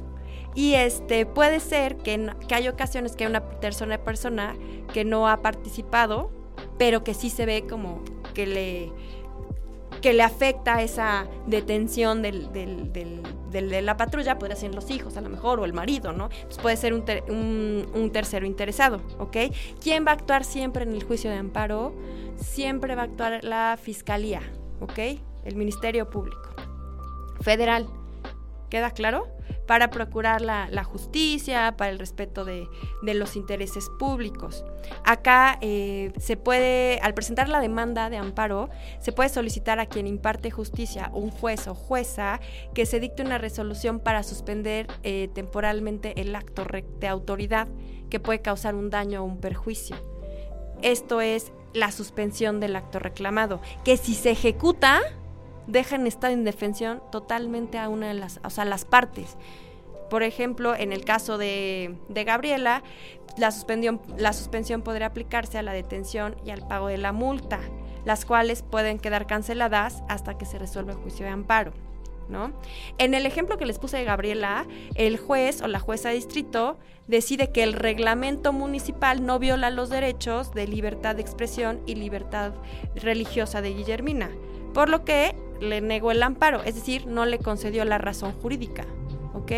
Y 0.55 0.75
este 0.75 1.27
puede 1.27 1.61
ser 1.61 1.97
que, 1.97 2.31
que 2.49 2.55
hay 2.55 2.69
ocasiones 2.69 3.17
que 3.17 3.25
hay 3.25 3.31
una 3.31 3.45
persona, 3.61 3.99
persona 3.99 4.57
que 4.93 5.05
no 5.05 5.29
ha 5.29 5.43
participado 5.43 6.42
pero 6.83 7.05
que 7.05 7.15
sí 7.15 7.31
se 7.31 7.47
ve 7.47 7.65
como 7.71 8.03
que 8.35 8.45
le, 8.45 8.93
que 10.01 10.13
le 10.13 10.25
afecta 10.25 10.83
esa 10.83 11.29
detención 11.47 12.23
de 12.23 13.83
la 13.83 13.97
patrulla, 13.97 14.37
podría 14.37 14.57
ser 14.57 14.75
los 14.75 14.91
hijos 14.91 15.17
a 15.17 15.21
lo 15.21 15.29
mejor, 15.29 15.61
o 15.61 15.65
el 15.65 15.75
marido, 15.75 16.13
¿no? 16.13 16.29
Entonces 16.33 16.59
puede 16.59 16.77
ser 16.77 16.93
un, 16.93 17.05
un, 17.29 17.87
un, 17.95 18.11
tercero 18.11 18.47
interesado, 18.47 19.01
¿ok? 19.21 19.37
¿Quién 19.81 20.05
va 20.05 20.11
a 20.11 20.15
actuar 20.15 20.43
siempre 20.43 20.83
en 20.83 20.93
el 20.93 21.05
juicio 21.05 21.31
de 21.31 21.37
amparo? 21.37 21.95
Siempre 22.35 22.97
va 22.97 23.03
a 23.03 23.05
actuar 23.05 23.45
la 23.45 23.79
fiscalía, 23.81 24.43
¿ok? 24.81 24.99
El 25.45 25.55
Ministerio 25.55 26.11
Público 26.11 26.49
Federal. 27.43 27.87
¿Queda 28.71 28.91
claro? 28.91 29.29
Para 29.67 29.91
procurar 29.91 30.41
la, 30.41 30.85
justicia, 30.85 31.75
para 31.77 31.91
el 31.91 31.99
respeto 31.99 32.45
de, 32.45 32.69
los 33.03 33.37
intereses 33.37 33.89
públicos. 33.99 34.65
Acá 35.05 35.59
eh, 35.61 36.13
se 36.19 36.37
puede, 36.37 36.99
al 37.01 37.15
presentar 37.15 37.49
la 37.49 37.61
demanda 37.61 38.11
de 38.11 38.17
amparo, 38.17 38.71
se 38.99 39.13
puede 39.13 39.29
solicitar 39.29 39.79
a 39.81 39.87
quien 39.87 40.07
imparte 40.07 40.51
justicia, 40.51 41.11
un 41.15 41.31
juez 41.31 41.69
o 41.69 41.75
jueza, 41.75 42.41
que 42.75 42.87
se 42.87 43.01
dicte 43.01 43.23
una 43.23 43.39
resolución 43.39 44.01
para 44.01 44.23
suspender 44.23 44.87
eh, 45.03 45.29
temporalmente 45.33 46.21
el 46.21 46.35
acto 46.35 46.65
de 46.99 47.09
autoridad 47.09 47.69
que 48.11 48.21
puede 48.21 48.43
causar 48.43 48.75
un 48.75 48.91
daño 48.91 49.23
o 49.23 49.25
un 49.25 49.41
perjuicio. 49.41 49.97
Esto 50.83 51.21
es 51.21 51.53
la 51.73 51.91
suspensión 51.93 52.61
del 52.61 52.77
acto 52.77 52.99
reclamado, 52.99 53.61
que 53.85 53.97
si 53.97 54.15
se 54.15 54.31
ejecuta, 54.31 55.01
deja 55.67 55.97
en 55.97 56.09
indefensión 56.33 57.03
totalmente 57.11 57.79
a 57.79 57.89
una 57.89 58.09
de 58.09 58.15
las, 58.15 58.41
o 58.45 58.51
sea, 58.51 58.65
las 58.65 58.85
partes. 58.85 59.37
Por 60.11 60.23
ejemplo, 60.23 60.75
en 60.75 60.93
el 60.93 61.05
caso 61.05 61.39
de, 61.39 61.97
de 62.09 62.25
Gabriela, 62.25 62.83
la 63.39 63.51
suspensión, 63.51 64.01
la 64.19 64.33
suspensión 64.33 64.83
podría 64.83 65.07
aplicarse 65.07 65.59
a 65.59 65.63
la 65.63 65.73
detención 65.73 66.37
y 66.45 66.51
al 66.51 66.67
pago 66.67 66.89
de 66.89 66.99
la 66.99 67.13
multa, 67.13 67.61
las 68.05 68.25
cuales 68.25 68.63
pueden 68.63 68.99
quedar 68.99 69.27
canceladas 69.27 70.03
hasta 70.09 70.37
que 70.37 70.45
se 70.45 70.59
resuelva 70.59 70.93
el 70.93 70.99
juicio 70.99 71.25
de 71.25 71.33
amparo. 71.33 71.73
¿No? 72.29 72.53
En 72.99 73.15
el 73.15 73.27
ejemplo 73.27 73.59
que 73.59 73.67
les 73.67 73.79
puse 73.79 73.97
de 73.99 74.05
Gabriela, 74.05 74.67
el 74.95 75.19
juez 75.19 75.61
o 75.61 75.67
la 75.67 75.81
jueza 75.81 76.09
de 76.09 76.15
distrito 76.15 76.79
decide 77.07 77.51
que 77.51 77.63
el 77.63 77.75
reglamento 77.75 78.53
municipal 78.53 79.27
no 79.27 79.39
viola 79.39 79.71
los 79.71 79.91
derechos 79.91 80.55
de 80.55 80.67
libertad 80.67 81.17
de 81.17 81.23
expresión 81.23 81.81
y 81.85 81.97
libertad 81.97 82.53
religiosa 82.95 83.61
de 83.61 83.75
Guillermina, 83.75 84.31
por 84.73 84.89
lo 84.89 85.05
que 85.05 85.35
le 85.61 85.81
negó 85.81 86.11
el 86.11 86.23
amparo, 86.23 86.63
es 86.65 86.75
decir, 86.75 87.07
no 87.07 87.25
le 87.25 87.39
concedió 87.39 87.85
la 87.85 87.99
razón 87.99 88.33
jurídica. 88.41 88.85
¿ok? 89.35 89.53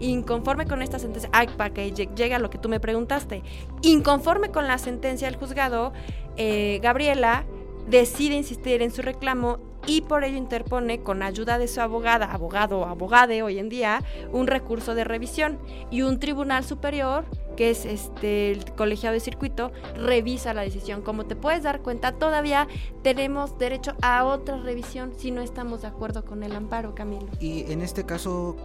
Inconforme 0.00 0.66
con 0.66 0.82
esta 0.82 0.98
sentencia, 0.98 1.30
ay, 1.32 1.48
para 1.56 1.72
que 1.72 1.90
llegue 1.92 2.34
a 2.34 2.38
lo 2.38 2.50
que 2.50 2.58
tú 2.58 2.68
me 2.68 2.80
preguntaste, 2.80 3.42
inconforme 3.82 4.50
con 4.50 4.66
la 4.66 4.78
sentencia 4.78 5.28
del 5.28 5.38
juzgado, 5.38 5.92
eh, 6.36 6.78
Gabriela 6.82 7.44
decide 7.88 8.34
insistir 8.34 8.82
en 8.82 8.90
su 8.90 9.02
reclamo 9.02 9.58
y 9.86 10.00
por 10.00 10.24
ello 10.24 10.38
interpone 10.38 11.02
con 11.02 11.22
ayuda 11.22 11.58
de 11.58 11.68
su 11.68 11.80
abogada, 11.80 12.32
abogado 12.32 12.80
o 12.80 12.84
abogade 12.86 13.42
hoy 13.42 13.58
en 13.58 13.68
día, 13.68 14.02
un 14.32 14.46
recurso 14.46 14.94
de 14.94 15.04
revisión 15.04 15.58
y 15.90 16.02
un 16.02 16.18
tribunal 16.18 16.64
superior 16.64 17.26
que 17.56 17.70
es 17.70 17.84
este 17.84 18.52
el 18.52 18.64
colegiado 18.74 19.14
de 19.14 19.20
circuito 19.20 19.72
revisa 19.96 20.54
la 20.54 20.62
decisión. 20.62 21.02
Como 21.02 21.24
te 21.26 21.36
puedes 21.36 21.62
dar 21.62 21.80
cuenta, 21.80 22.12
todavía 22.12 22.68
tenemos 23.02 23.58
derecho 23.58 23.94
a 24.02 24.24
otra 24.24 24.58
revisión 24.58 25.12
si 25.16 25.30
no 25.30 25.40
estamos 25.42 25.82
de 25.82 25.88
acuerdo 25.88 26.24
con 26.24 26.42
el 26.42 26.52
amparo, 26.54 26.94
Camilo. 26.94 27.26
Y 27.40 27.70
en 27.70 27.82
este 27.82 28.04
caso 28.04 28.56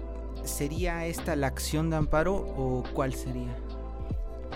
sería 0.43 1.05
esta 1.05 1.35
la 1.35 1.47
acción 1.47 1.89
de 1.89 1.97
amparo 1.97 2.35
o 2.35 2.83
cuál 2.93 3.13
sería? 3.13 3.55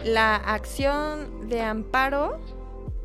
La 0.04 0.36
acción 0.36 1.48
de 1.50 1.62
amparo 1.62 2.40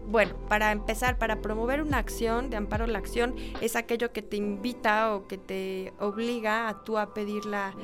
bueno, 0.09 0.35
para 0.49 0.73
empezar, 0.73 1.19
para 1.19 1.43
promover 1.43 1.83
una 1.83 1.99
acción 1.99 2.49
de 2.49 2.57
amparo, 2.57 2.87
la 2.87 2.99
acción 2.99 3.35
es 3.61 3.77
aquello 3.77 4.11
que 4.11 4.23
te 4.23 4.39
invita 4.39 5.15
o 5.15 5.27
que 5.29 5.37
te 5.37 5.93
obliga 6.01 6.69
a 6.69 6.83
tú 6.83 6.97
a 6.97 7.13
pedir 7.13 7.45
la, 7.45 7.75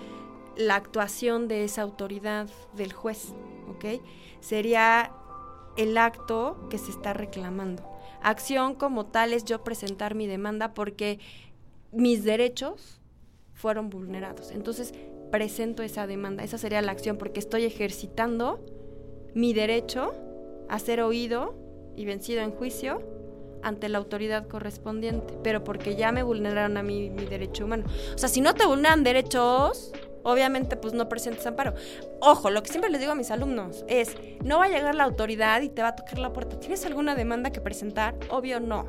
actuación 0.71 1.49
de 1.49 1.65
esa 1.65 1.83
autoridad 1.83 2.49
del 2.77 2.93
juez, 2.93 3.35
¿ok? 3.69 4.01
Sería 4.41 5.13
el 5.77 5.97
acto 5.99 6.69
que 6.71 6.79
se 6.79 6.91
está 6.91 7.13
reclamando. 7.13 7.83
Acción 8.23 8.75
como 8.75 9.07
tal 9.07 9.33
es 9.33 9.45
yo 9.45 9.63
presentar 9.65 10.15
mi 10.15 10.27
demanda 10.27 10.75
porque 10.75 11.19
mis 11.93 12.25
derechos 12.25 13.01
fueron 13.53 13.91
vulnerados. 13.91 14.51
Entonces, 14.51 14.95
presento 15.31 15.83
esa 15.83 16.07
demanda. 16.07 16.45
Esa 16.45 16.59
sería 16.59 16.83
la 16.83 16.93
acción 16.93 17.17
porque 17.19 17.41
estoy 17.41 17.65
ejercitando 17.65 18.65
mi 19.35 19.53
derecho 19.53 20.15
a 20.69 20.79
ser 20.79 21.01
oído 21.01 21.55
y 21.97 22.05
vencido 22.05 22.41
en 22.43 22.51
juicio 22.51 23.03
ante 23.63 23.89
la 23.89 23.99
autoridad 23.99 24.47
correspondiente, 24.47 25.35
pero 25.43 25.65
porque 25.65 25.97
ya 25.97 26.13
me 26.13 26.23
vulneraron 26.23 26.77
a 26.77 26.83
mí 26.83 27.11
mi 27.11 27.25
derecho 27.25 27.65
humano. 27.65 27.85
O 28.15 28.19
sea, 28.19 28.29
si 28.29 28.41
no 28.41 28.55
te 28.55 28.67
vulneran 28.67 29.03
derechos, 29.03 29.93
obviamente 30.25 30.77
pues 30.77 30.93
no 30.93 31.09
presentes 31.09 31.47
amparo. 31.47 31.75
Ojo, 32.21 32.51
lo 32.51 32.63
que 32.63 32.71
siempre 32.71 32.91
les 32.91 33.01
digo 33.01 33.13
a 33.13 33.15
mis 33.15 33.31
alumnos 33.31 33.85
es, 33.87 34.17
no 34.43 34.59
va 34.59 34.65
a 34.65 34.69
llegar 34.69 34.95
la 34.95 35.05
autoridad 35.05 35.63
y 35.63 35.69
te 35.69 35.83
va 35.83 35.89
a 35.89 35.97
tocar 35.97 36.19
la 36.19 36.33
puerta. 36.33 36.59
¿Tienes 36.59 36.85
alguna 36.85 37.15
demanda 37.15 37.51
que 37.51 37.61
presentar? 37.61 38.17
Obvio 38.31 38.59
no. 38.59 38.87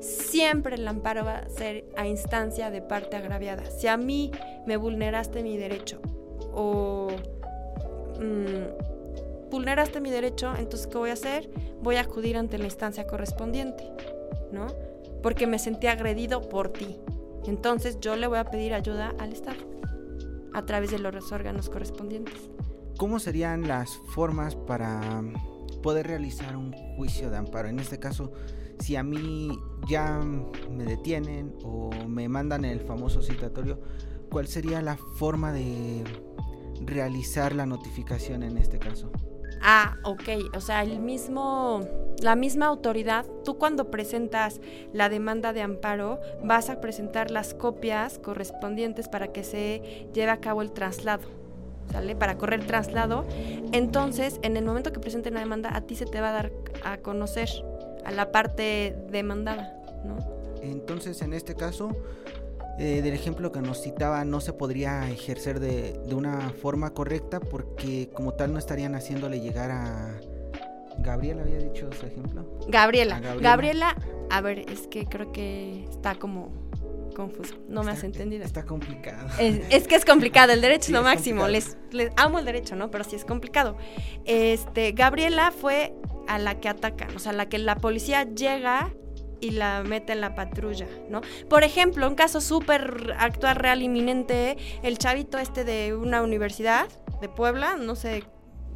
Siempre 0.00 0.76
el 0.76 0.86
amparo 0.86 1.24
va 1.24 1.38
a 1.38 1.48
ser 1.48 1.84
a 1.96 2.06
instancia 2.06 2.70
de 2.70 2.82
parte 2.82 3.16
agraviada. 3.16 3.68
Si 3.70 3.88
a 3.88 3.96
mí 3.96 4.30
me 4.66 4.76
vulneraste 4.76 5.42
mi 5.42 5.56
derecho 5.56 6.00
o... 6.52 7.08
Mm, 8.20 9.50
vulneraste 9.50 10.00
mi 10.00 10.10
derecho, 10.10 10.52
entonces 10.56 10.86
¿qué 10.86 10.98
voy 10.98 11.10
a 11.10 11.14
hacer? 11.14 11.48
Voy 11.80 11.96
a 11.96 12.00
acudir 12.00 12.36
ante 12.36 12.58
la 12.58 12.64
instancia 12.64 13.06
correspondiente, 13.06 13.84
¿no? 14.50 14.66
Porque 15.22 15.46
me 15.46 15.58
sentí 15.58 15.86
agredido 15.86 16.48
por 16.48 16.70
ti. 16.70 16.98
Entonces 17.46 18.00
yo 18.00 18.16
le 18.16 18.26
voy 18.26 18.38
a 18.38 18.44
pedir 18.44 18.74
ayuda 18.74 19.14
al 19.18 19.32
Estado 19.32 19.73
a 20.54 20.64
través 20.64 20.90
de 20.90 20.98
los 20.98 21.32
órganos 21.32 21.68
correspondientes. 21.68 22.50
¿Cómo 22.96 23.18
serían 23.18 23.66
las 23.66 23.90
formas 24.14 24.54
para 24.54 25.22
poder 25.82 26.06
realizar 26.06 26.56
un 26.56 26.72
juicio 26.96 27.28
de 27.28 27.36
amparo? 27.36 27.68
En 27.68 27.80
este 27.80 27.98
caso, 27.98 28.32
si 28.78 28.96
a 28.96 29.02
mí 29.02 29.50
ya 29.88 30.20
me 30.70 30.84
detienen 30.84 31.54
o 31.64 31.90
me 32.08 32.28
mandan 32.28 32.64
el 32.64 32.80
famoso 32.80 33.20
citatorio, 33.20 33.80
¿cuál 34.30 34.46
sería 34.46 34.80
la 34.80 34.96
forma 34.96 35.52
de 35.52 36.04
realizar 36.80 37.54
la 37.54 37.66
notificación 37.66 38.42
en 38.44 38.56
este 38.56 38.78
caso? 38.78 39.10
Ah, 39.66 39.96
ok. 40.02 40.54
O 40.54 40.60
sea, 40.60 40.82
el 40.82 41.00
mismo, 41.00 41.80
la 42.22 42.36
misma 42.36 42.66
autoridad, 42.66 43.24
tú 43.44 43.56
cuando 43.56 43.90
presentas 43.90 44.60
la 44.92 45.08
demanda 45.08 45.54
de 45.54 45.62
amparo, 45.62 46.20
vas 46.42 46.68
a 46.68 46.82
presentar 46.82 47.30
las 47.30 47.54
copias 47.54 48.18
correspondientes 48.18 49.08
para 49.08 49.28
que 49.28 49.42
se 49.42 50.06
lleve 50.12 50.30
a 50.30 50.36
cabo 50.36 50.60
el 50.60 50.72
traslado. 50.72 51.24
¿Sale? 51.90 52.14
Para 52.14 52.36
correr 52.36 52.66
traslado. 52.66 53.24
Entonces, 53.72 54.38
en 54.42 54.58
el 54.58 54.64
momento 54.64 54.92
que 54.92 55.00
presenten 55.00 55.34
la 55.34 55.40
demanda, 55.40 55.74
a 55.74 55.80
ti 55.80 55.96
se 55.96 56.04
te 56.04 56.20
va 56.20 56.28
a 56.28 56.32
dar 56.32 56.52
a 56.84 56.98
conocer 56.98 57.48
a 58.04 58.10
la 58.10 58.32
parte 58.32 58.94
demandada, 59.10 59.82
¿no? 60.04 60.18
Entonces, 60.62 61.20
en 61.22 61.32
este 61.32 61.54
caso, 61.54 61.90
eh, 62.78 63.02
del 63.02 63.14
ejemplo 63.14 63.52
que 63.52 63.60
nos 63.60 63.82
citaba 63.82 64.24
no 64.24 64.40
se 64.40 64.52
podría 64.52 65.08
ejercer 65.10 65.60
de, 65.60 66.00
una 66.12 66.50
forma 66.50 66.90
correcta 66.92 67.40
porque 67.40 68.10
como 68.12 68.34
tal 68.34 68.52
no 68.52 68.58
estarían 68.58 68.94
haciéndole 68.94 69.40
llegar 69.40 69.70
a... 69.70 70.20
Gabriela 70.98 71.42
había 71.42 71.58
dicho 71.58 71.90
su 71.92 72.06
ejemplo. 72.06 72.46
Gabriela. 72.68 73.20
Gabriela. 73.40 73.96
a 74.30 74.40
ver, 74.40 74.60
es 74.70 74.86
que 74.86 75.06
creo 75.06 75.32
que 75.32 75.84
está 75.90 76.14
como 76.14 76.52
confuso. 77.14 77.54
No 77.68 77.82
me 77.82 77.92
has 77.92 78.04
entendido. 78.04 78.44
Está 78.44 78.64
complicado. 78.64 79.28
Es, 79.38 79.88
que 79.88 79.94
es 79.94 80.04
complicado. 80.04 80.52
El 80.52 80.60
derecho 80.60 80.86
es 80.86 80.90
lo 80.90 81.02
máximo. 81.02 81.48
Les, 81.48 81.76
les, 81.90 82.10
amo 82.16 82.38
el 82.38 82.44
derecho, 82.44 82.76
¿no? 82.76 82.90
Pero 82.90 83.04
sí 83.04 83.16
es 83.16 83.24
complicado. 83.24 83.76
Este, 84.24 84.92
Gabriela 84.92 85.50
fue 85.50 85.94
a 86.28 86.38
la 86.38 86.60
que 86.60 86.68
atacan, 86.68 87.14
o 87.16 87.18
sea, 87.18 87.32
a 87.32 87.34
la 87.34 87.48
que 87.48 87.58
la 87.58 87.76
policía 87.76 88.24
llega 88.24 88.92
y 89.44 89.50
la 89.50 89.82
mete 89.84 90.12
en 90.12 90.20
la 90.20 90.34
patrulla, 90.34 90.86
¿no? 91.08 91.20
Por 91.48 91.64
ejemplo, 91.64 92.08
un 92.08 92.14
caso 92.14 92.40
súper 92.40 93.14
actual, 93.18 93.56
real, 93.56 93.82
inminente, 93.82 94.56
el 94.82 94.98
chavito 94.98 95.38
este 95.38 95.64
de 95.64 95.94
una 95.94 96.22
universidad, 96.22 96.88
de 97.20 97.28
Puebla, 97.28 97.76
no 97.76 97.94
sé, 97.94 98.24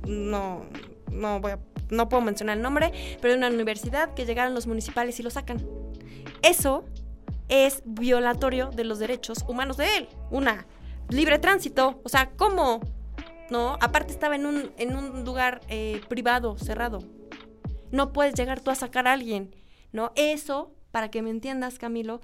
no, 0.07 0.65
no 1.11 1.41
voy 1.41 1.53
a, 1.53 1.59
no 1.91 2.09
puedo 2.09 2.23
mencionar 2.23 2.57
el 2.57 2.63
nombre, 2.63 2.93
pero 3.21 3.33
de 3.33 3.39
una 3.39 3.49
universidad 3.49 4.15
que 4.15 4.27
llegaron 4.27 4.55
los 4.55 4.67
municipales 4.67 5.19
y 5.19 5.23
lo 5.23 5.31
sacan. 5.31 5.67
Eso 6.43 6.85
es 7.49 7.83
violatorio 7.85 8.71
de 8.71 8.85
los 8.85 8.99
derechos 8.99 9.45
humanos 9.49 9.77
de 9.77 9.97
él. 9.97 10.09
Una, 10.31 10.67
libre 11.09 11.39
tránsito. 11.39 12.01
O 12.05 12.09
sea, 12.09 12.31
¿cómo? 12.37 12.81
¿No? 13.51 13.79
Aparte 13.81 14.13
estaba 14.13 14.37
en 14.37 14.47
un, 14.47 14.73
en 14.77 14.97
un 14.97 15.25
lugar 15.25 15.61
eh, 15.69 16.01
privado, 16.09 16.57
cerrado. 16.59 17.01
No 17.91 18.13
puedes 18.13 18.35
llegar 18.35 18.61
tú 18.61 18.71
a 18.71 18.75
sacar 18.75 19.09
a 19.09 19.13
alguien, 19.13 19.55
¿no? 19.93 20.13
Eso, 20.17 20.73
para 20.91 21.11
que 21.11 21.23
me 21.23 21.31
entiendas, 21.31 21.79
Camilo, 21.79 22.21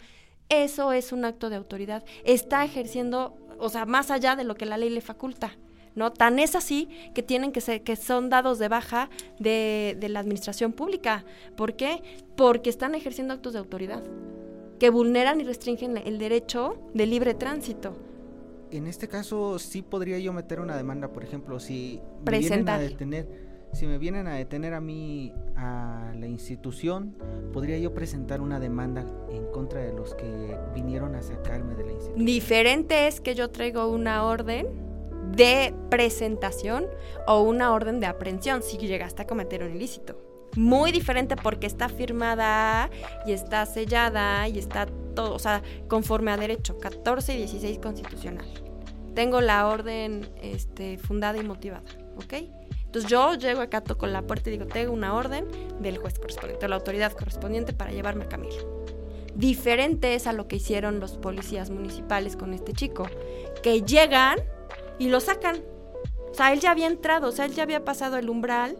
eso 0.48 0.92
es 0.92 1.12
un 1.12 1.24
acto 1.24 1.50
de 1.50 1.56
autoridad. 1.56 2.04
Está 2.24 2.64
ejerciendo, 2.64 3.36
o 3.58 3.68
sea, 3.68 3.86
más 3.86 4.10
allá 4.10 4.36
de 4.36 4.44
lo 4.44 4.54
que 4.54 4.66
la 4.66 4.78
ley 4.78 4.90
le 4.90 5.00
faculta. 5.00 5.56
¿no? 5.94 6.12
Tan 6.12 6.38
es 6.38 6.56
así 6.56 6.88
que 7.14 7.22
tienen 7.22 7.52
que 7.52 7.60
ser, 7.60 7.82
que 7.82 7.94
son 7.96 8.28
dados 8.28 8.58
de 8.58 8.68
baja 8.68 9.10
de, 9.38 9.96
de 9.98 10.08
la 10.08 10.20
administración 10.20 10.72
pública. 10.72 11.24
¿Por 11.56 11.76
qué? 11.76 12.02
Porque 12.36 12.68
están 12.68 12.94
ejerciendo 12.94 13.32
actos 13.32 13.52
de 13.52 13.60
autoridad 13.60 14.02
que 14.78 14.90
vulneran 14.90 15.40
y 15.40 15.44
restringen 15.44 15.96
el 15.96 16.18
derecho 16.18 16.76
de 16.94 17.06
libre 17.06 17.34
tránsito. 17.34 17.96
En 18.70 18.86
este 18.86 19.06
caso 19.06 19.58
sí 19.58 19.82
podría 19.82 20.18
yo 20.18 20.32
meter 20.32 20.58
una 20.58 20.76
demanda, 20.76 21.12
por 21.12 21.22
ejemplo, 21.22 21.60
si 21.60 22.00
me 22.26 22.38
vienen 22.40 22.68
a 22.68 22.78
detener, 22.78 23.53
si 23.72 23.86
me 23.86 23.98
vienen 23.98 24.26
a 24.26 24.34
detener 24.34 24.74
a 24.74 24.80
mí 24.80 25.32
a 25.56 26.12
la 26.16 26.26
institución, 26.26 27.16
podría 27.52 27.78
yo 27.78 27.94
presentar 27.94 28.40
una 28.40 28.60
demanda 28.60 29.04
en 29.30 29.46
contra 29.46 29.80
de 29.80 29.92
los 29.92 30.14
que 30.14 30.56
vinieron 30.74 31.14
a 31.14 31.22
sacarme 31.22 31.74
de 31.74 31.84
la 31.84 31.92
institución. 31.92 32.24
Diferente 32.24 33.08
es 33.08 33.20
que 33.20 33.34
yo 33.34 33.50
traigo 33.50 33.88
una 33.88 34.24
orden 34.24 34.66
de 35.36 35.74
presentación 35.90 36.86
o 37.26 37.40
una 37.42 37.72
orden 37.72 38.00
de 38.00 38.06
aprehensión 38.06 38.62
si 38.62 38.78
llegaste 38.78 39.22
a 39.22 39.26
cometer 39.26 39.62
un 39.62 39.74
ilícito 39.74 40.24
muy 40.56 40.92
diferente 40.92 41.36
porque 41.36 41.66
está 41.66 41.88
firmada 41.88 42.90
y 43.26 43.32
está 43.32 43.66
sellada 43.66 44.48
y 44.48 44.58
está 44.58 44.86
todo, 45.14 45.34
o 45.34 45.38
sea, 45.38 45.62
conforme 45.88 46.30
a 46.30 46.36
derecho, 46.36 46.78
14 46.78 47.34
y 47.34 47.38
16 47.38 47.78
constitucional. 47.78 48.46
Tengo 49.14 49.40
la 49.40 49.68
orden 49.68 50.28
este, 50.42 50.98
fundada 50.98 51.38
y 51.38 51.44
motivada, 51.44 51.84
¿ok? 52.16 52.34
Entonces 52.94 53.10
yo 53.10 53.34
llego 53.34 53.60
acá, 53.60 53.80
toco 53.80 54.06
la 54.06 54.22
puerta 54.22 54.50
y 54.50 54.52
digo, 54.52 54.66
tengo 54.66 54.92
una 54.92 55.14
orden 55.16 55.48
del 55.80 55.98
juez 55.98 56.16
correspondiente, 56.16 56.64
o 56.64 56.68
la 56.68 56.76
autoridad 56.76 57.10
correspondiente 57.10 57.72
para 57.72 57.90
llevarme 57.90 58.26
a 58.26 58.28
Camilo. 58.28 58.84
Diferente 59.34 60.14
es 60.14 60.28
a 60.28 60.32
lo 60.32 60.46
que 60.46 60.54
hicieron 60.56 61.00
los 61.00 61.16
policías 61.16 61.70
municipales 61.70 62.36
con 62.36 62.54
este 62.54 62.72
chico, 62.72 63.08
que 63.64 63.82
llegan 63.82 64.38
y 65.00 65.08
lo 65.08 65.18
sacan. 65.18 65.64
O 66.30 66.34
sea, 66.34 66.52
él 66.52 66.60
ya 66.60 66.70
había 66.70 66.86
entrado, 66.86 67.30
o 67.30 67.32
sea, 67.32 67.46
él 67.46 67.54
ya 67.54 67.64
había 67.64 67.84
pasado 67.84 68.16
el 68.16 68.30
umbral 68.30 68.78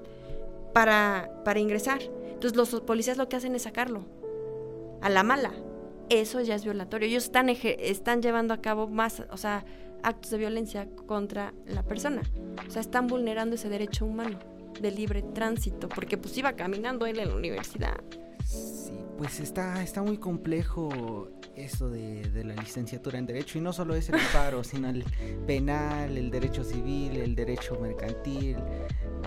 para, 0.73 1.33
para 1.44 1.59
ingresar. 1.59 2.00
Entonces 2.00 2.54
los 2.56 2.83
policías 2.83 3.16
lo 3.16 3.28
que 3.28 3.35
hacen 3.35 3.56
es 3.56 3.62
sacarlo 3.62 4.04
a 5.02 5.09
la 5.09 5.25
mala. 5.25 5.50
Eso 6.09 6.40
ya 6.40 6.54
es 6.54 6.62
violatorio. 6.62 7.09
Ellos 7.09 7.25
están, 7.25 7.49
están 7.49 8.23
llevando 8.23 8.54
a 8.54 8.59
cabo 8.59 8.87
más, 8.87 9.25
o 9.33 9.37
sea, 9.37 9.64
actos 10.04 10.30
de 10.30 10.38
violencia 10.38 10.88
contra 11.06 11.52
la 11.66 11.82
persona. 11.82 12.23
O 12.66 12.70
sea, 12.70 12.80
están 12.80 13.06
vulnerando 13.06 13.56
ese 13.56 13.68
derecho 13.68 14.04
humano 14.04 14.38
de 14.80 14.90
libre 14.90 15.23
tránsito, 15.23 15.88
porque 15.88 16.16
pues 16.16 16.37
iba 16.37 16.52
caminando 16.52 17.06
él 17.06 17.18
en 17.18 17.28
la 17.28 17.34
universidad. 17.34 17.96
Sí, 18.44 18.92
pues 19.16 19.40
está, 19.40 19.82
está 19.82 20.02
muy 20.02 20.18
complejo 20.18 21.30
eso 21.56 21.88
de, 21.88 22.28
de, 22.30 22.44
la 22.44 22.54
licenciatura 22.54 23.18
en 23.18 23.26
Derecho, 23.26 23.58
y 23.58 23.61
no 23.61 23.73
solo 23.73 23.94
es 23.94 24.08
el 24.08 24.16
paro, 24.32 24.64
sino 24.64 24.88
el 24.88 25.04
penal, 25.46 26.18
el 26.18 26.31
derecho 26.31 26.64
civil, 26.64 27.16
el 27.16 27.35
derecho 27.37 27.79
mercantil, 27.81 28.57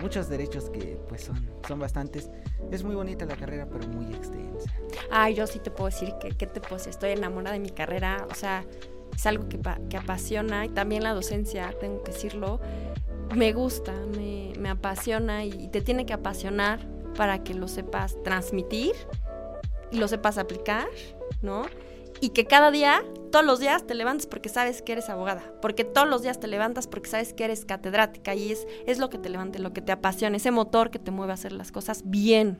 muchos 0.01 0.27
derechos 0.29 0.69
que 0.69 0.99
pues 1.07 1.23
son, 1.23 1.49
son 1.67 1.79
bastantes. 1.79 2.29
Es 2.69 2.83
muy 2.83 2.95
bonita 2.95 3.25
la 3.25 3.37
carrera, 3.37 3.67
pero 3.71 3.87
muy 3.87 4.13
extensa. 4.13 4.69
Ay, 5.09 5.35
yo 5.35 5.47
sí 5.47 5.59
te 5.59 5.71
puedo 5.71 5.85
decir 5.85 6.13
que, 6.19 6.29
¿qué 6.31 6.47
te 6.47 6.59
puedo 6.59 6.77
Estoy 6.77 7.11
enamorada 7.11 7.53
de 7.53 7.59
mi 7.59 7.71
carrera, 7.71 8.27
o 8.29 8.35
sea, 8.35 8.65
es 9.17 9.25
algo 9.25 9.49
que, 9.49 9.59
que 9.89 9.97
apasiona, 9.97 10.65
y 10.65 10.69
también 10.69 11.03
la 11.03 11.13
docencia, 11.13 11.73
tengo 11.81 12.03
que 12.03 12.13
decirlo, 12.13 12.61
me 13.35 13.51
gusta, 13.51 13.91
me, 14.15 14.53
me 14.57 14.69
apasiona 14.69 15.43
y 15.43 15.67
te 15.67 15.81
tiene 15.81 16.05
que 16.05 16.13
apasionar 16.13 16.79
para 17.17 17.43
que 17.43 17.53
lo 17.53 17.67
sepas 17.67 18.15
transmitir 18.23 18.93
y 19.91 19.97
lo 19.97 20.07
sepas 20.07 20.37
aplicar, 20.37 20.87
¿no? 21.41 21.65
y 22.19 22.29
que 22.29 22.45
cada 22.45 22.71
día, 22.71 23.03
todos 23.31 23.45
los 23.45 23.59
días 23.59 23.85
te 23.85 23.93
levantas 23.95 24.27
porque 24.27 24.49
sabes 24.49 24.81
que 24.81 24.93
eres 24.93 25.09
abogada, 25.09 25.43
porque 25.61 25.83
todos 25.83 26.07
los 26.07 26.21
días 26.21 26.39
te 26.39 26.47
levantas 26.47 26.87
porque 26.87 27.09
sabes 27.09 27.33
que 27.33 27.45
eres 27.45 27.65
catedrática 27.65 28.33
y 28.35 28.51
es, 28.51 28.67
es 28.85 28.97
lo 28.97 29.09
que 29.09 29.17
te 29.17 29.29
levanta, 29.29 29.59
lo 29.59 29.73
que 29.73 29.81
te 29.81 29.91
apasiona, 29.91 30.37
ese 30.37 30.51
motor 30.51 30.89
que 30.89 30.99
te 30.99 31.11
mueve 31.11 31.33
a 31.33 31.35
hacer 31.35 31.51
las 31.51 31.71
cosas 31.71 32.03
bien. 32.05 32.59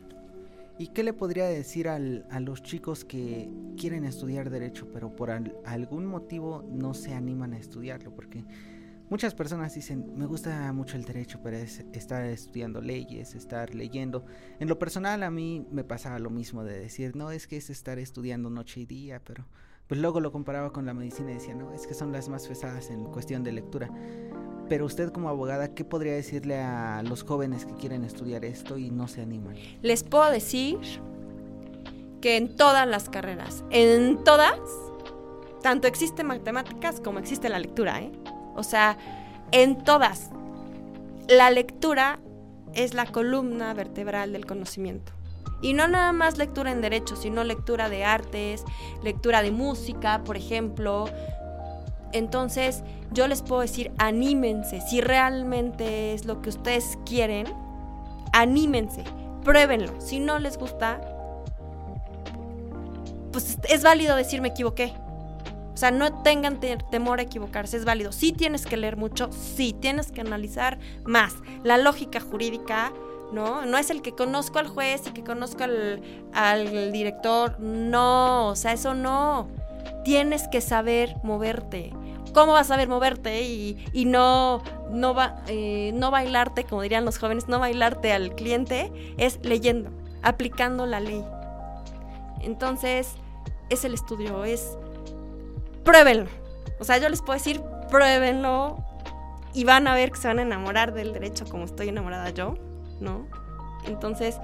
¿Y 0.79 0.89
qué 0.89 1.03
le 1.03 1.13
podría 1.13 1.45
decir 1.45 1.87
al, 1.89 2.27
a 2.29 2.39
los 2.39 2.61
chicos 2.61 3.03
que 3.03 3.49
quieren 3.77 4.05
estudiar 4.05 4.49
derecho, 4.49 4.87
pero 4.93 5.15
por 5.15 5.31
algún 5.31 6.05
motivo 6.05 6.63
no 6.69 6.93
se 6.93 7.13
animan 7.13 7.53
a 7.53 7.57
estudiarlo? 7.57 8.13
Porque 8.13 8.45
Muchas 9.09 9.33
personas 9.33 9.73
dicen, 9.73 10.17
me 10.17 10.25
gusta 10.25 10.73
mucho 10.73 10.97
el 10.97 11.05
derecho, 11.05 11.39
pero 11.41 11.55
es 11.55 11.85
estar 11.93 12.25
estudiando 12.25 12.81
leyes, 12.81 13.35
estar 13.35 13.73
leyendo. 13.73 14.25
En 14.59 14.67
lo 14.67 14.77
personal 14.79 15.23
a 15.23 15.31
mí 15.31 15.65
me 15.71 15.85
pasaba 15.85 16.19
lo 16.19 16.29
mismo 16.29 16.65
de 16.65 16.77
decir, 16.77 17.15
no, 17.15 17.31
es 17.31 17.47
que 17.47 17.55
es 17.55 17.69
estar 17.69 17.99
estudiando 17.99 18.49
noche 18.49 18.81
y 18.81 18.85
día, 18.85 19.21
pero 19.23 19.45
pues 19.87 20.01
luego 20.01 20.19
lo 20.19 20.33
comparaba 20.33 20.73
con 20.73 20.85
la 20.85 20.93
medicina 20.93 21.31
y 21.31 21.35
decía, 21.35 21.55
no, 21.55 21.71
es 21.71 21.87
que 21.87 21.93
son 21.93 22.11
las 22.11 22.27
más 22.27 22.49
pesadas 22.49 22.89
en 22.89 23.05
cuestión 23.05 23.43
de 23.45 23.53
lectura. 23.53 23.89
Pero 24.69 24.85
usted 24.85 25.11
como 25.11 25.29
abogada, 25.29 25.73
¿qué 25.73 25.85
podría 25.85 26.13
decirle 26.13 26.59
a 26.59 27.01
los 27.03 27.23
jóvenes 27.23 27.65
que 27.65 27.73
quieren 27.73 28.03
estudiar 28.03 28.43
esto 28.43 28.77
y 28.77 28.91
no 28.91 29.07
se 29.07 29.21
animan? 29.21 29.55
Les 29.81 30.03
puedo 30.03 30.29
decir 30.29 30.77
que 32.21 32.37
en 32.37 32.55
todas 32.55 32.87
las 32.87 33.09
carreras, 33.09 33.63
en 33.69 34.23
todas, 34.23 34.59
tanto 35.61 35.87
existe 35.87 36.23
matemáticas 36.23 36.99
como 36.99 37.19
existe 37.19 37.49
la 37.49 37.59
lectura, 37.59 38.01
¿eh? 38.01 38.11
O 38.55 38.63
sea, 38.63 38.97
en 39.51 39.83
todas. 39.83 40.31
La 41.29 41.51
lectura 41.51 42.19
es 42.73 42.93
la 42.93 43.05
columna 43.05 43.73
vertebral 43.73 44.33
del 44.33 44.45
conocimiento. 44.45 45.13
Y 45.61 45.73
no 45.73 45.87
nada 45.87 46.13
más 46.13 46.37
lectura 46.37 46.71
en 46.71 46.81
derecho, 46.81 47.15
sino 47.15 47.43
lectura 47.43 47.89
de 47.89 48.03
artes, 48.03 48.63
lectura 49.03 49.41
de 49.41 49.51
música, 49.51 50.23
por 50.23 50.37
ejemplo. 50.37 51.05
Entonces, 52.17 52.83
yo 53.11 53.27
les 53.27 53.41
puedo 53.41 53.61
decir, 53.61 53.91
anímense. 53.97 54.81
Si 54.81 55.01
realmente 55.01 56.13
es 56.13 56.25
lo 56.25 56.41
que 56.41 56.49
ustedes 56.49 56.97
quieren, 57.05 57.47
anímense, 58.33 59.03
pruébenlo. 59.43 59.99
Si 59.99 60.19
no 60.19 60.39
les 60.39 60.57
gusta, 60.57 61.01
pues 63.31 63.57
es 63.69 63.83
válido 63.83 64.15
decir 64.15 64.41
me 64.41 64.49
equivoqué. 64.49 64.93
O 65.73 65.79
sea, 65.79 65.91
no 65.91 66.23
tengan 66.23 66.59
temor 66.59 67.19
a 67.19 67.21
equivocarse, 67.21 67.77
es 67.77 67.85
válido. 67.85 68.11
Sí 68.11 68.31
tienes 68.31 68.65
que 68.65 68.77
leer 68.77 68.97
mucho, 68.97 69.29
sí 69.31 69.73
tienes 69.73 70.11
que 70.11 70.21
analizar 70.21 70.79
más. 71.05 71.35
La 71.63 71.77
lógica 71.77 72.19
jurídica, 72.19 72.91
¿no? 73.31 73.63
No 73.63 73.77
es 73.77 73.91
el 73.91 74.01
que 74.01 74.13
conozco 74.13 74.57
al 74.57 74.67
juez 74.67 75.03
y 75.05 75.11
que 75.11 75.23
conozco 75.23 75.65
al, 75.65 76.91
director, 76.91 77.59
no, 77.59 78.47
o 78.47 78.55
sea, 78.55 78.73
eso 78.73 78.95
no. 78.95 79.49
Tienes 80.03 80.47
que 80.47 80.61
saber 80.61 81.15
moverte. 81.21 81.93
¿Cómo 82.37 82.53
vas 82.53 82.67
a 82.67 82.75
saber 82.75 82.87
moverte 82.87 83.41
y, 83.41 84.05
no, 84.05 84.61
no, 84.91 85.15
va, 85.15 85.41
eh, 85.47 85.89
no 85.95 86.11
bailarte, 86.11 86.65
como 86.65 86.83
dirían 86.83 87.03
los 87.03 87.17
jóvenes, 87.17 87.47
no 87.47 87.57
bailarte 87.57 88.13
al 88.13 88.35
cliente? 88.35 88.91
Es 89.17 89.39
leyendo, 89.41 89.89
aplicando 90.21 90.85
la 90.85 90.99
ley. 90.99 91.25
Entonces, 92.41 93.15
es 93.71 93.85
el 93.85 93.95
estudio, 93.95 94.43
es 94.43 94.77
pruébenlo. 95.83 96.27
O 96.79 96.83
sea, 96.83 96.99
yo 96.99 97.09
les 97.09 97.23
puedo 97.23 97.39
decir, 97.39 97.59
pruébenlo 97.89 98.85
y 99.55 99.63
van 99.63 99.87
a 99.87 99.95
ver 99.95 100.11
que 100.11 100.17
se 100.17 100.27
van 100.27 100.37
a 100.37 100.43
enamorar 100.43 100.93
del 100.93 101.13
derecho 101.13 101.43
como 101.45 101.65
estoy 101.65 101.89
enamorada 101.89 102.29
yo, 102.29 102.53
¿no? 102.99 103.25
Entonces, 103.87 104.39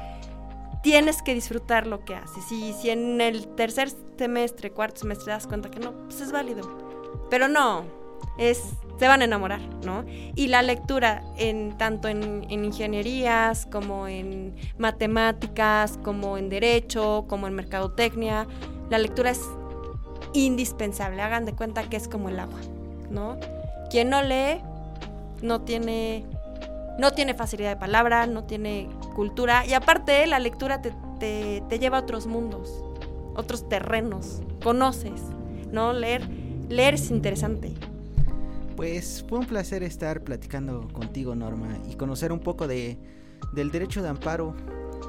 tienes 0.82 1.21
que 1.21 1.36
disfrutar 1.36 1.86
lo 1.86 2.03
que 2.06 2.15
haces. 2.15 2.51
Y 2.51 2.73
si 2.73 2.89
en 2.89 3.21
el 3.21 3.49
tercer 3.49 3.89
semestre, 4.17 4.71
cuarto 4.71 5.01
semestre 5.01 5.32
das 5.32 5.45
cuenta 5.45 5.69
que 5.69 5.79
no, 5.79 5.93
pues 6.08 6.21
es 6.21 6.32
válido. 6.32 6.83
Pero 7.30 7.47
no, 7.47 7.86
es, 8.38 8.73
se 8.97 9.08
van 9.08 9.21
a 9.21 9.26
enamorar, 9.26 9.62
¿no? 9.86 10.06
Y 10.36 10.47
la 10.47 10.62
lectura, 10.62 11.23
en, 11.38 11.78
tanto 11.78 12.08
en, 12.08 12.45
en 12.49 12.65
ingenierías, 12.65 13.65
como 13.65 14.08
en 14.08 14.56
matemáticas, 14.78 15.97
como 16.04 16.38
en 16.38 16.49
derecho, 16.49 17.26
como 17.28 17.47
en 17.47 17.54
mercadotecnia, 17.54 18.47
la 18.89 18.97
lectura 18.97 19.32
es 19.32 19.41
indispensable. 20.34 21.21
Hagan 21.21 21.45
de 21.45 21.54
cuenta 21.54 21.84
que 21.89 21.97
es 21.97 22.08
como 22.08 22.30
el 22.30 22.39
agua, 22.39 22.60
¿no? 23.10 23.38
Quien 23.89 24.10
no 24.10 24.21
lee 24.21 24.62
no 25.41 25.62
tiene 25.62 26.26
no 26.97 27.12
tiene 27.12 27.34
facilidad 27.34 27.69
de 27.69 27.76
palabra, 27.76 28.28
no 28.28 28.43
tiene 28.43 28.89
cultura 29.15 29.65
y 29.65 29.73
aparte 29.73 30.26
la 30.28 30.39
lectura 30.39 30.82
te, 30.82 30.93
te, 31.19 31.80
lleva 31.80 31.97
a 31.97 32.02
otros 32.02 32.28
mundos, 32.28 32.84
otros 33.36 33.67
terrenos, 33.67 34.41
conoces, 34.63 35.21
¿no? 35.71 35.93
Leer, 35.93 36.28
leer 36.69 36.95
es 36.95 37.12
interesante. 37.12 37.73
Pues 38.76 39.23
fue 39.28 39.39
un 39.39 39.45
placer 39.45 39.84
estar 39.84 40.23
platicando 40.23 40.88
contigo, 40.91 41.36
Norma, 41.36 41.78
y 41.89 41.95
conocer 41.95 42.32
un 42.32 42.39
poco 42.39 42.67
de, 42.67 42.97
del 43.54 43.71
derecho 43.71 44.02
de 44.02 44.10
amparo. 44.10 44.56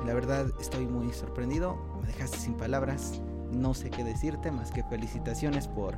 La 0.07 0.13
verdad 0.13 0.47
estoy 0.61 0.87
muy 0.87 1.13
sorprendido, 1.13 1.79
me 2.01 2.09
dejaste 2.09 2.37
sin 2.37 2.55
palabras, 2.55 3.23
no 3.53 3.73
sé 3.73 3.91
qué 3.91 4.05
decirte 4.05 4.51
más 4.51 4.71
que 4.71 4.83
felicitaciones 4.85 5.67
por, 5.67 5.97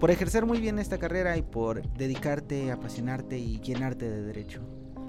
por 0.00 0.10
ejercer 0.10 0.46
muy 0.46 0.60
bien 0.60 0.78
esta 0.78 0.98
carrera 0.98 1.36
y 1.36 1.42
por 1.42 1.82
dedicarte, 1.94 2.72
apasionarte 2.72 3.38
y 3.38 3.60
llenarte 3.60 4.10
de 4.10 4.22
derecho. 4.22 4.62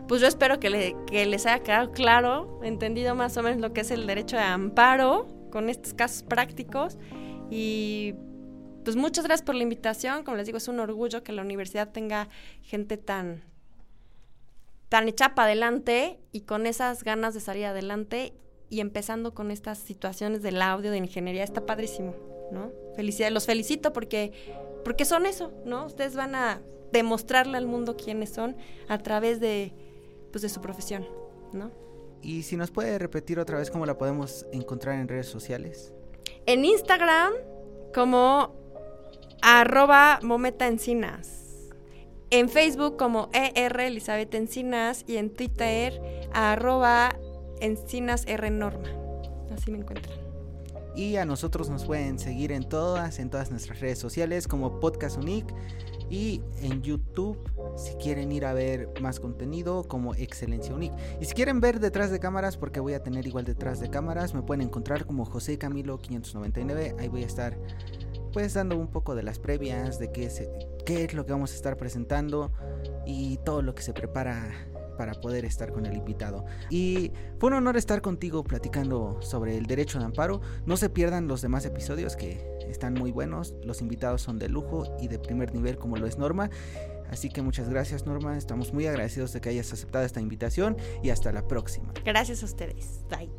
Pues 0.07 0.21
yo 0.21 0.27
espero 0.27 0.59
que, 0.59 0.95
que 1.07 1.25
les 1.25 1.45
haya 1.45 1.63
quedado 1.63 1.91
claro, 1.91 2.59
entendido 2.63 3.15
más 3.15 3.35
o 3.37 3.43
menos 3.43 3.59
lo 3.59 3.73
que 3.73 3.81
es 3.81 3.91
el 3.91 4.05
derecho 4.07 4.37
de 4.37 4.43
amparo 4.43 5.27
con 5.51 5.69
estos 5.69 5.93
casos 5.93 6.23
prácticos 6.23 6.97
y 7.49 8.13
pues 8.87 8.95
muchas 8.95 9.25
gracias 9.25 9.45
por 9.45 9.53
la 9.53 9.63
invitación. 9.63 10.23
Como 10.23 10.37
les 10.37 10.45
digo, 10.45 10.59
es 10.59 10.69
un 10.69 10.79
orgullo 10.79 11.21
que 11.21 11.33
la 11.33 11.41
universidad 11.41 11.91
tenga 11.91 12.29
gente 12.61 12.95
tan, 12.95 13.43
tan 14.87 15.09
hecha 15.09 15.35
para 15.35 15.47
adelante 15.47 16.21
y 16.31 16.43
con 16.43 16.65
esas 16.65 17.03
ganas 17.03 17.33
de 17.33 17.41
salir 17.41 17.65
adelante 17.65 18.33
y 18.69 18.79
empezando 18.79 19.33
con 19.33 19.51
estas 19.51 19.77
situaciones 19.77 20.41
del 20.41 20.61
audio, 20.61 20.89
de 20.89 20.99
ingeniería, 20.99 21.43
está 21.43 21.65
padrísimo, 21.65 22.15
¿no? 22.49 22.71
Felicidades, 22.95 23.33
los 23.33 23.45
felicito 23.45 23.91
porque, 23.91 24.31
porque 24.85 25.03
son 25.03 25.25
eso, 25.25 25.51
¿no? 25.65 25.85
Ustedes 25.85 26.15
van 26.15 26.33
a 26.33 26.61
demostrarle 26.93 27.57
al 27.57 27.67
mundo 27.67 27.97
quiénes 27.97 28.29
son 28.29 28.55
a 28.87 28.99
través 28.99 29.41
de, 29.41 29.73
pues, 30.31 30.43
de 30.43 30.47
su 30.47 30.61
profesión, 30.61 31.05
¿no? 31.51 31.71
Y 32.21 32.43
si 32.43 32.55
nos 32.55 32.71
puede 32.71 32.97
repetir 32.97 33.37
otra 33.37 33.57
vez 33.57 33.69
cómo 33.69 33.85
la 33.85 33.97
podemos 33.97 34.45
encontrar 34.53 34.97
en 34.97 35.09
redes 35.09 35.27
sociales. 35.27 35.93
En 36.45 36.63
Instagram 36.63 37.33
como 37.93 38.66
arroba 39.41 40.19
Mometa 40.21 40.67
Encinas. 40.67 41.43
En 42.29 42.49
Facebook 42.49 42.97
como 42.97 43.29
ER 43.33 43.79
Elizabeth 43.79 44.33
Encinas 44.35 45.05
y 45.07 45.17
en 45.17 45.33
Twitter 45.33 46.01
arroba 46.33 47.15
Encinas 47.61 48.25
R 48.27 48.49
Norma. 48.51 48.89
Así 49.53 49.71
me 49.71 49.79
encuentran. 49.79 50.17
Y 50.95 51.17
a 51.17 51.25
nosotros 51.25 51.69
nos 51.69 51.85
pueden 51.85 52.17
seguir 52.17 52.51
en 52.51 52.67
todas, 52.67 53.19
en 53.19 53.29
todas 53.29 53.51
nuestras 53.51 53.79
redes 53.79 53.99
sociales 53.99 54.47
como 54.47 54.79
Podcast 54.79 55.17
Unique 55.17 55.53
y 56.09 56.41
en 56.61 56.81
YouTube 56.81 57.37
si 57.75 57.93
quieren 57.95 58.31
ir 58.31 58.45
a 58.45 58.53
ver 58.53 58.89
más 59.01 59.19
contenido 59.19 59.83
como 59.83 60.15
Excelencia 60.15 60.73
Unique. 60.73 60.95
Y 61.21 61.25
si 61.25 61.33
quieren 61.33 61.59
ver 61.59 61.79
detrás 61.79 62.09
de 62.09 62.19
cámaras, 62.19 62.57
porque 62.57 62.79
voy 62.79 62.93
a 62.93 63.03
tener 63.03 63.27
igual 63.27 63.45
detrás 63.45 63.79
de 63.79 63.89
cámaras, 63.89 64.33
me 64.33 64.41
pueden 64.41 64.61
encontrar 64.61 65.05
como 65.05 65.25
José 65.25 65.57
Camilo 65.57 65.99
599. 65.99 66.95
Ahí 66.99 67.07
voy 67.07 67.23
a 67.23 67.27
estar 67.27 67.57
pues 68.37 68.53
dando 68.53 68.77
un 68.77 68.85
poco 68.85 69.15
de 69.15 69.23
las 69.23 69.39
previas, 69.39 69.97
de 69.97 70.11
qué, 70.11 70.29
qué 70.85 71.05
es 71.05 71.15
lo 71.15 71.25
que 71.25 71.31
vamos 71.31 71.53
a 71.53 71.55
estar 71.55 71.75
presentando 71.75 72.51
y 73.03 73.37
todo 73.37 73.63
lo 73.63 73.73
que 73.73 73.81
se 73.81 73.95
prepara 73.95 74.53
para 74.95 75.15
poder 75.15 75.43
estar 75.43 75.71
con 75.71 75.87
el 75.87 75.97
invitado. 75.97 76.45
Y 76.69 77.11
fue 77.39 77.49
un 77.49 77.55
honor 77.55 77.77
estar 77.77 77.99
contigo 78.03 78.43
platicando 78.43 79.19
sobre 79.23 79.57
el 79.57 79.65
derecho 79.65 79.97
de 79.97 80.05
amparo. 80.05 80.41
No 80.67 80.77
se 80.77 80.87
pierdan 80.91 81.27
los 81.27 81.41
demás 81.41 81.65
episodios 81.65 82.15
que 82.15 82.47
están 82.69 82.93
muy 82.93 83.11
buenos. 83.11 83.55
Los 83.63 83.81
invitados 83.81 84.21
son 84.21 84.37
de 84.37 84.49
lujo 84.49 84.83
y 85.01 85.07
de 85.07 85.17
primer 85.17 85.51
nivel 85.51 85.79
como 85.79 85.97
lo 85.97 86.05
es 86.05 86.19
Norma. 86.19 86.51
Así 87.09 87.29
que 87.29 87.41
muchas 87.41 87.69
gracias 87.69 88.05
Norma, 88.05 88.37
estamos 88.37 88.71
muy 88.71 88.85
agradecidos 88.85 89.33
de 89.33 89.41
que 89.41 89.49
hayas 89.49 89.73
aceptado 89.73 90.05
esta 90.05 90.21
invitación 90.21 90.77
y 91.01 91.09
hasta 91.09 91.31
la 91.31 91.47
próxima. 91.47 91.91
Gracias 92.05 92.43
a 92.43 92.45
ustedes. 92.45 93.01
Bye. 93.09 93.31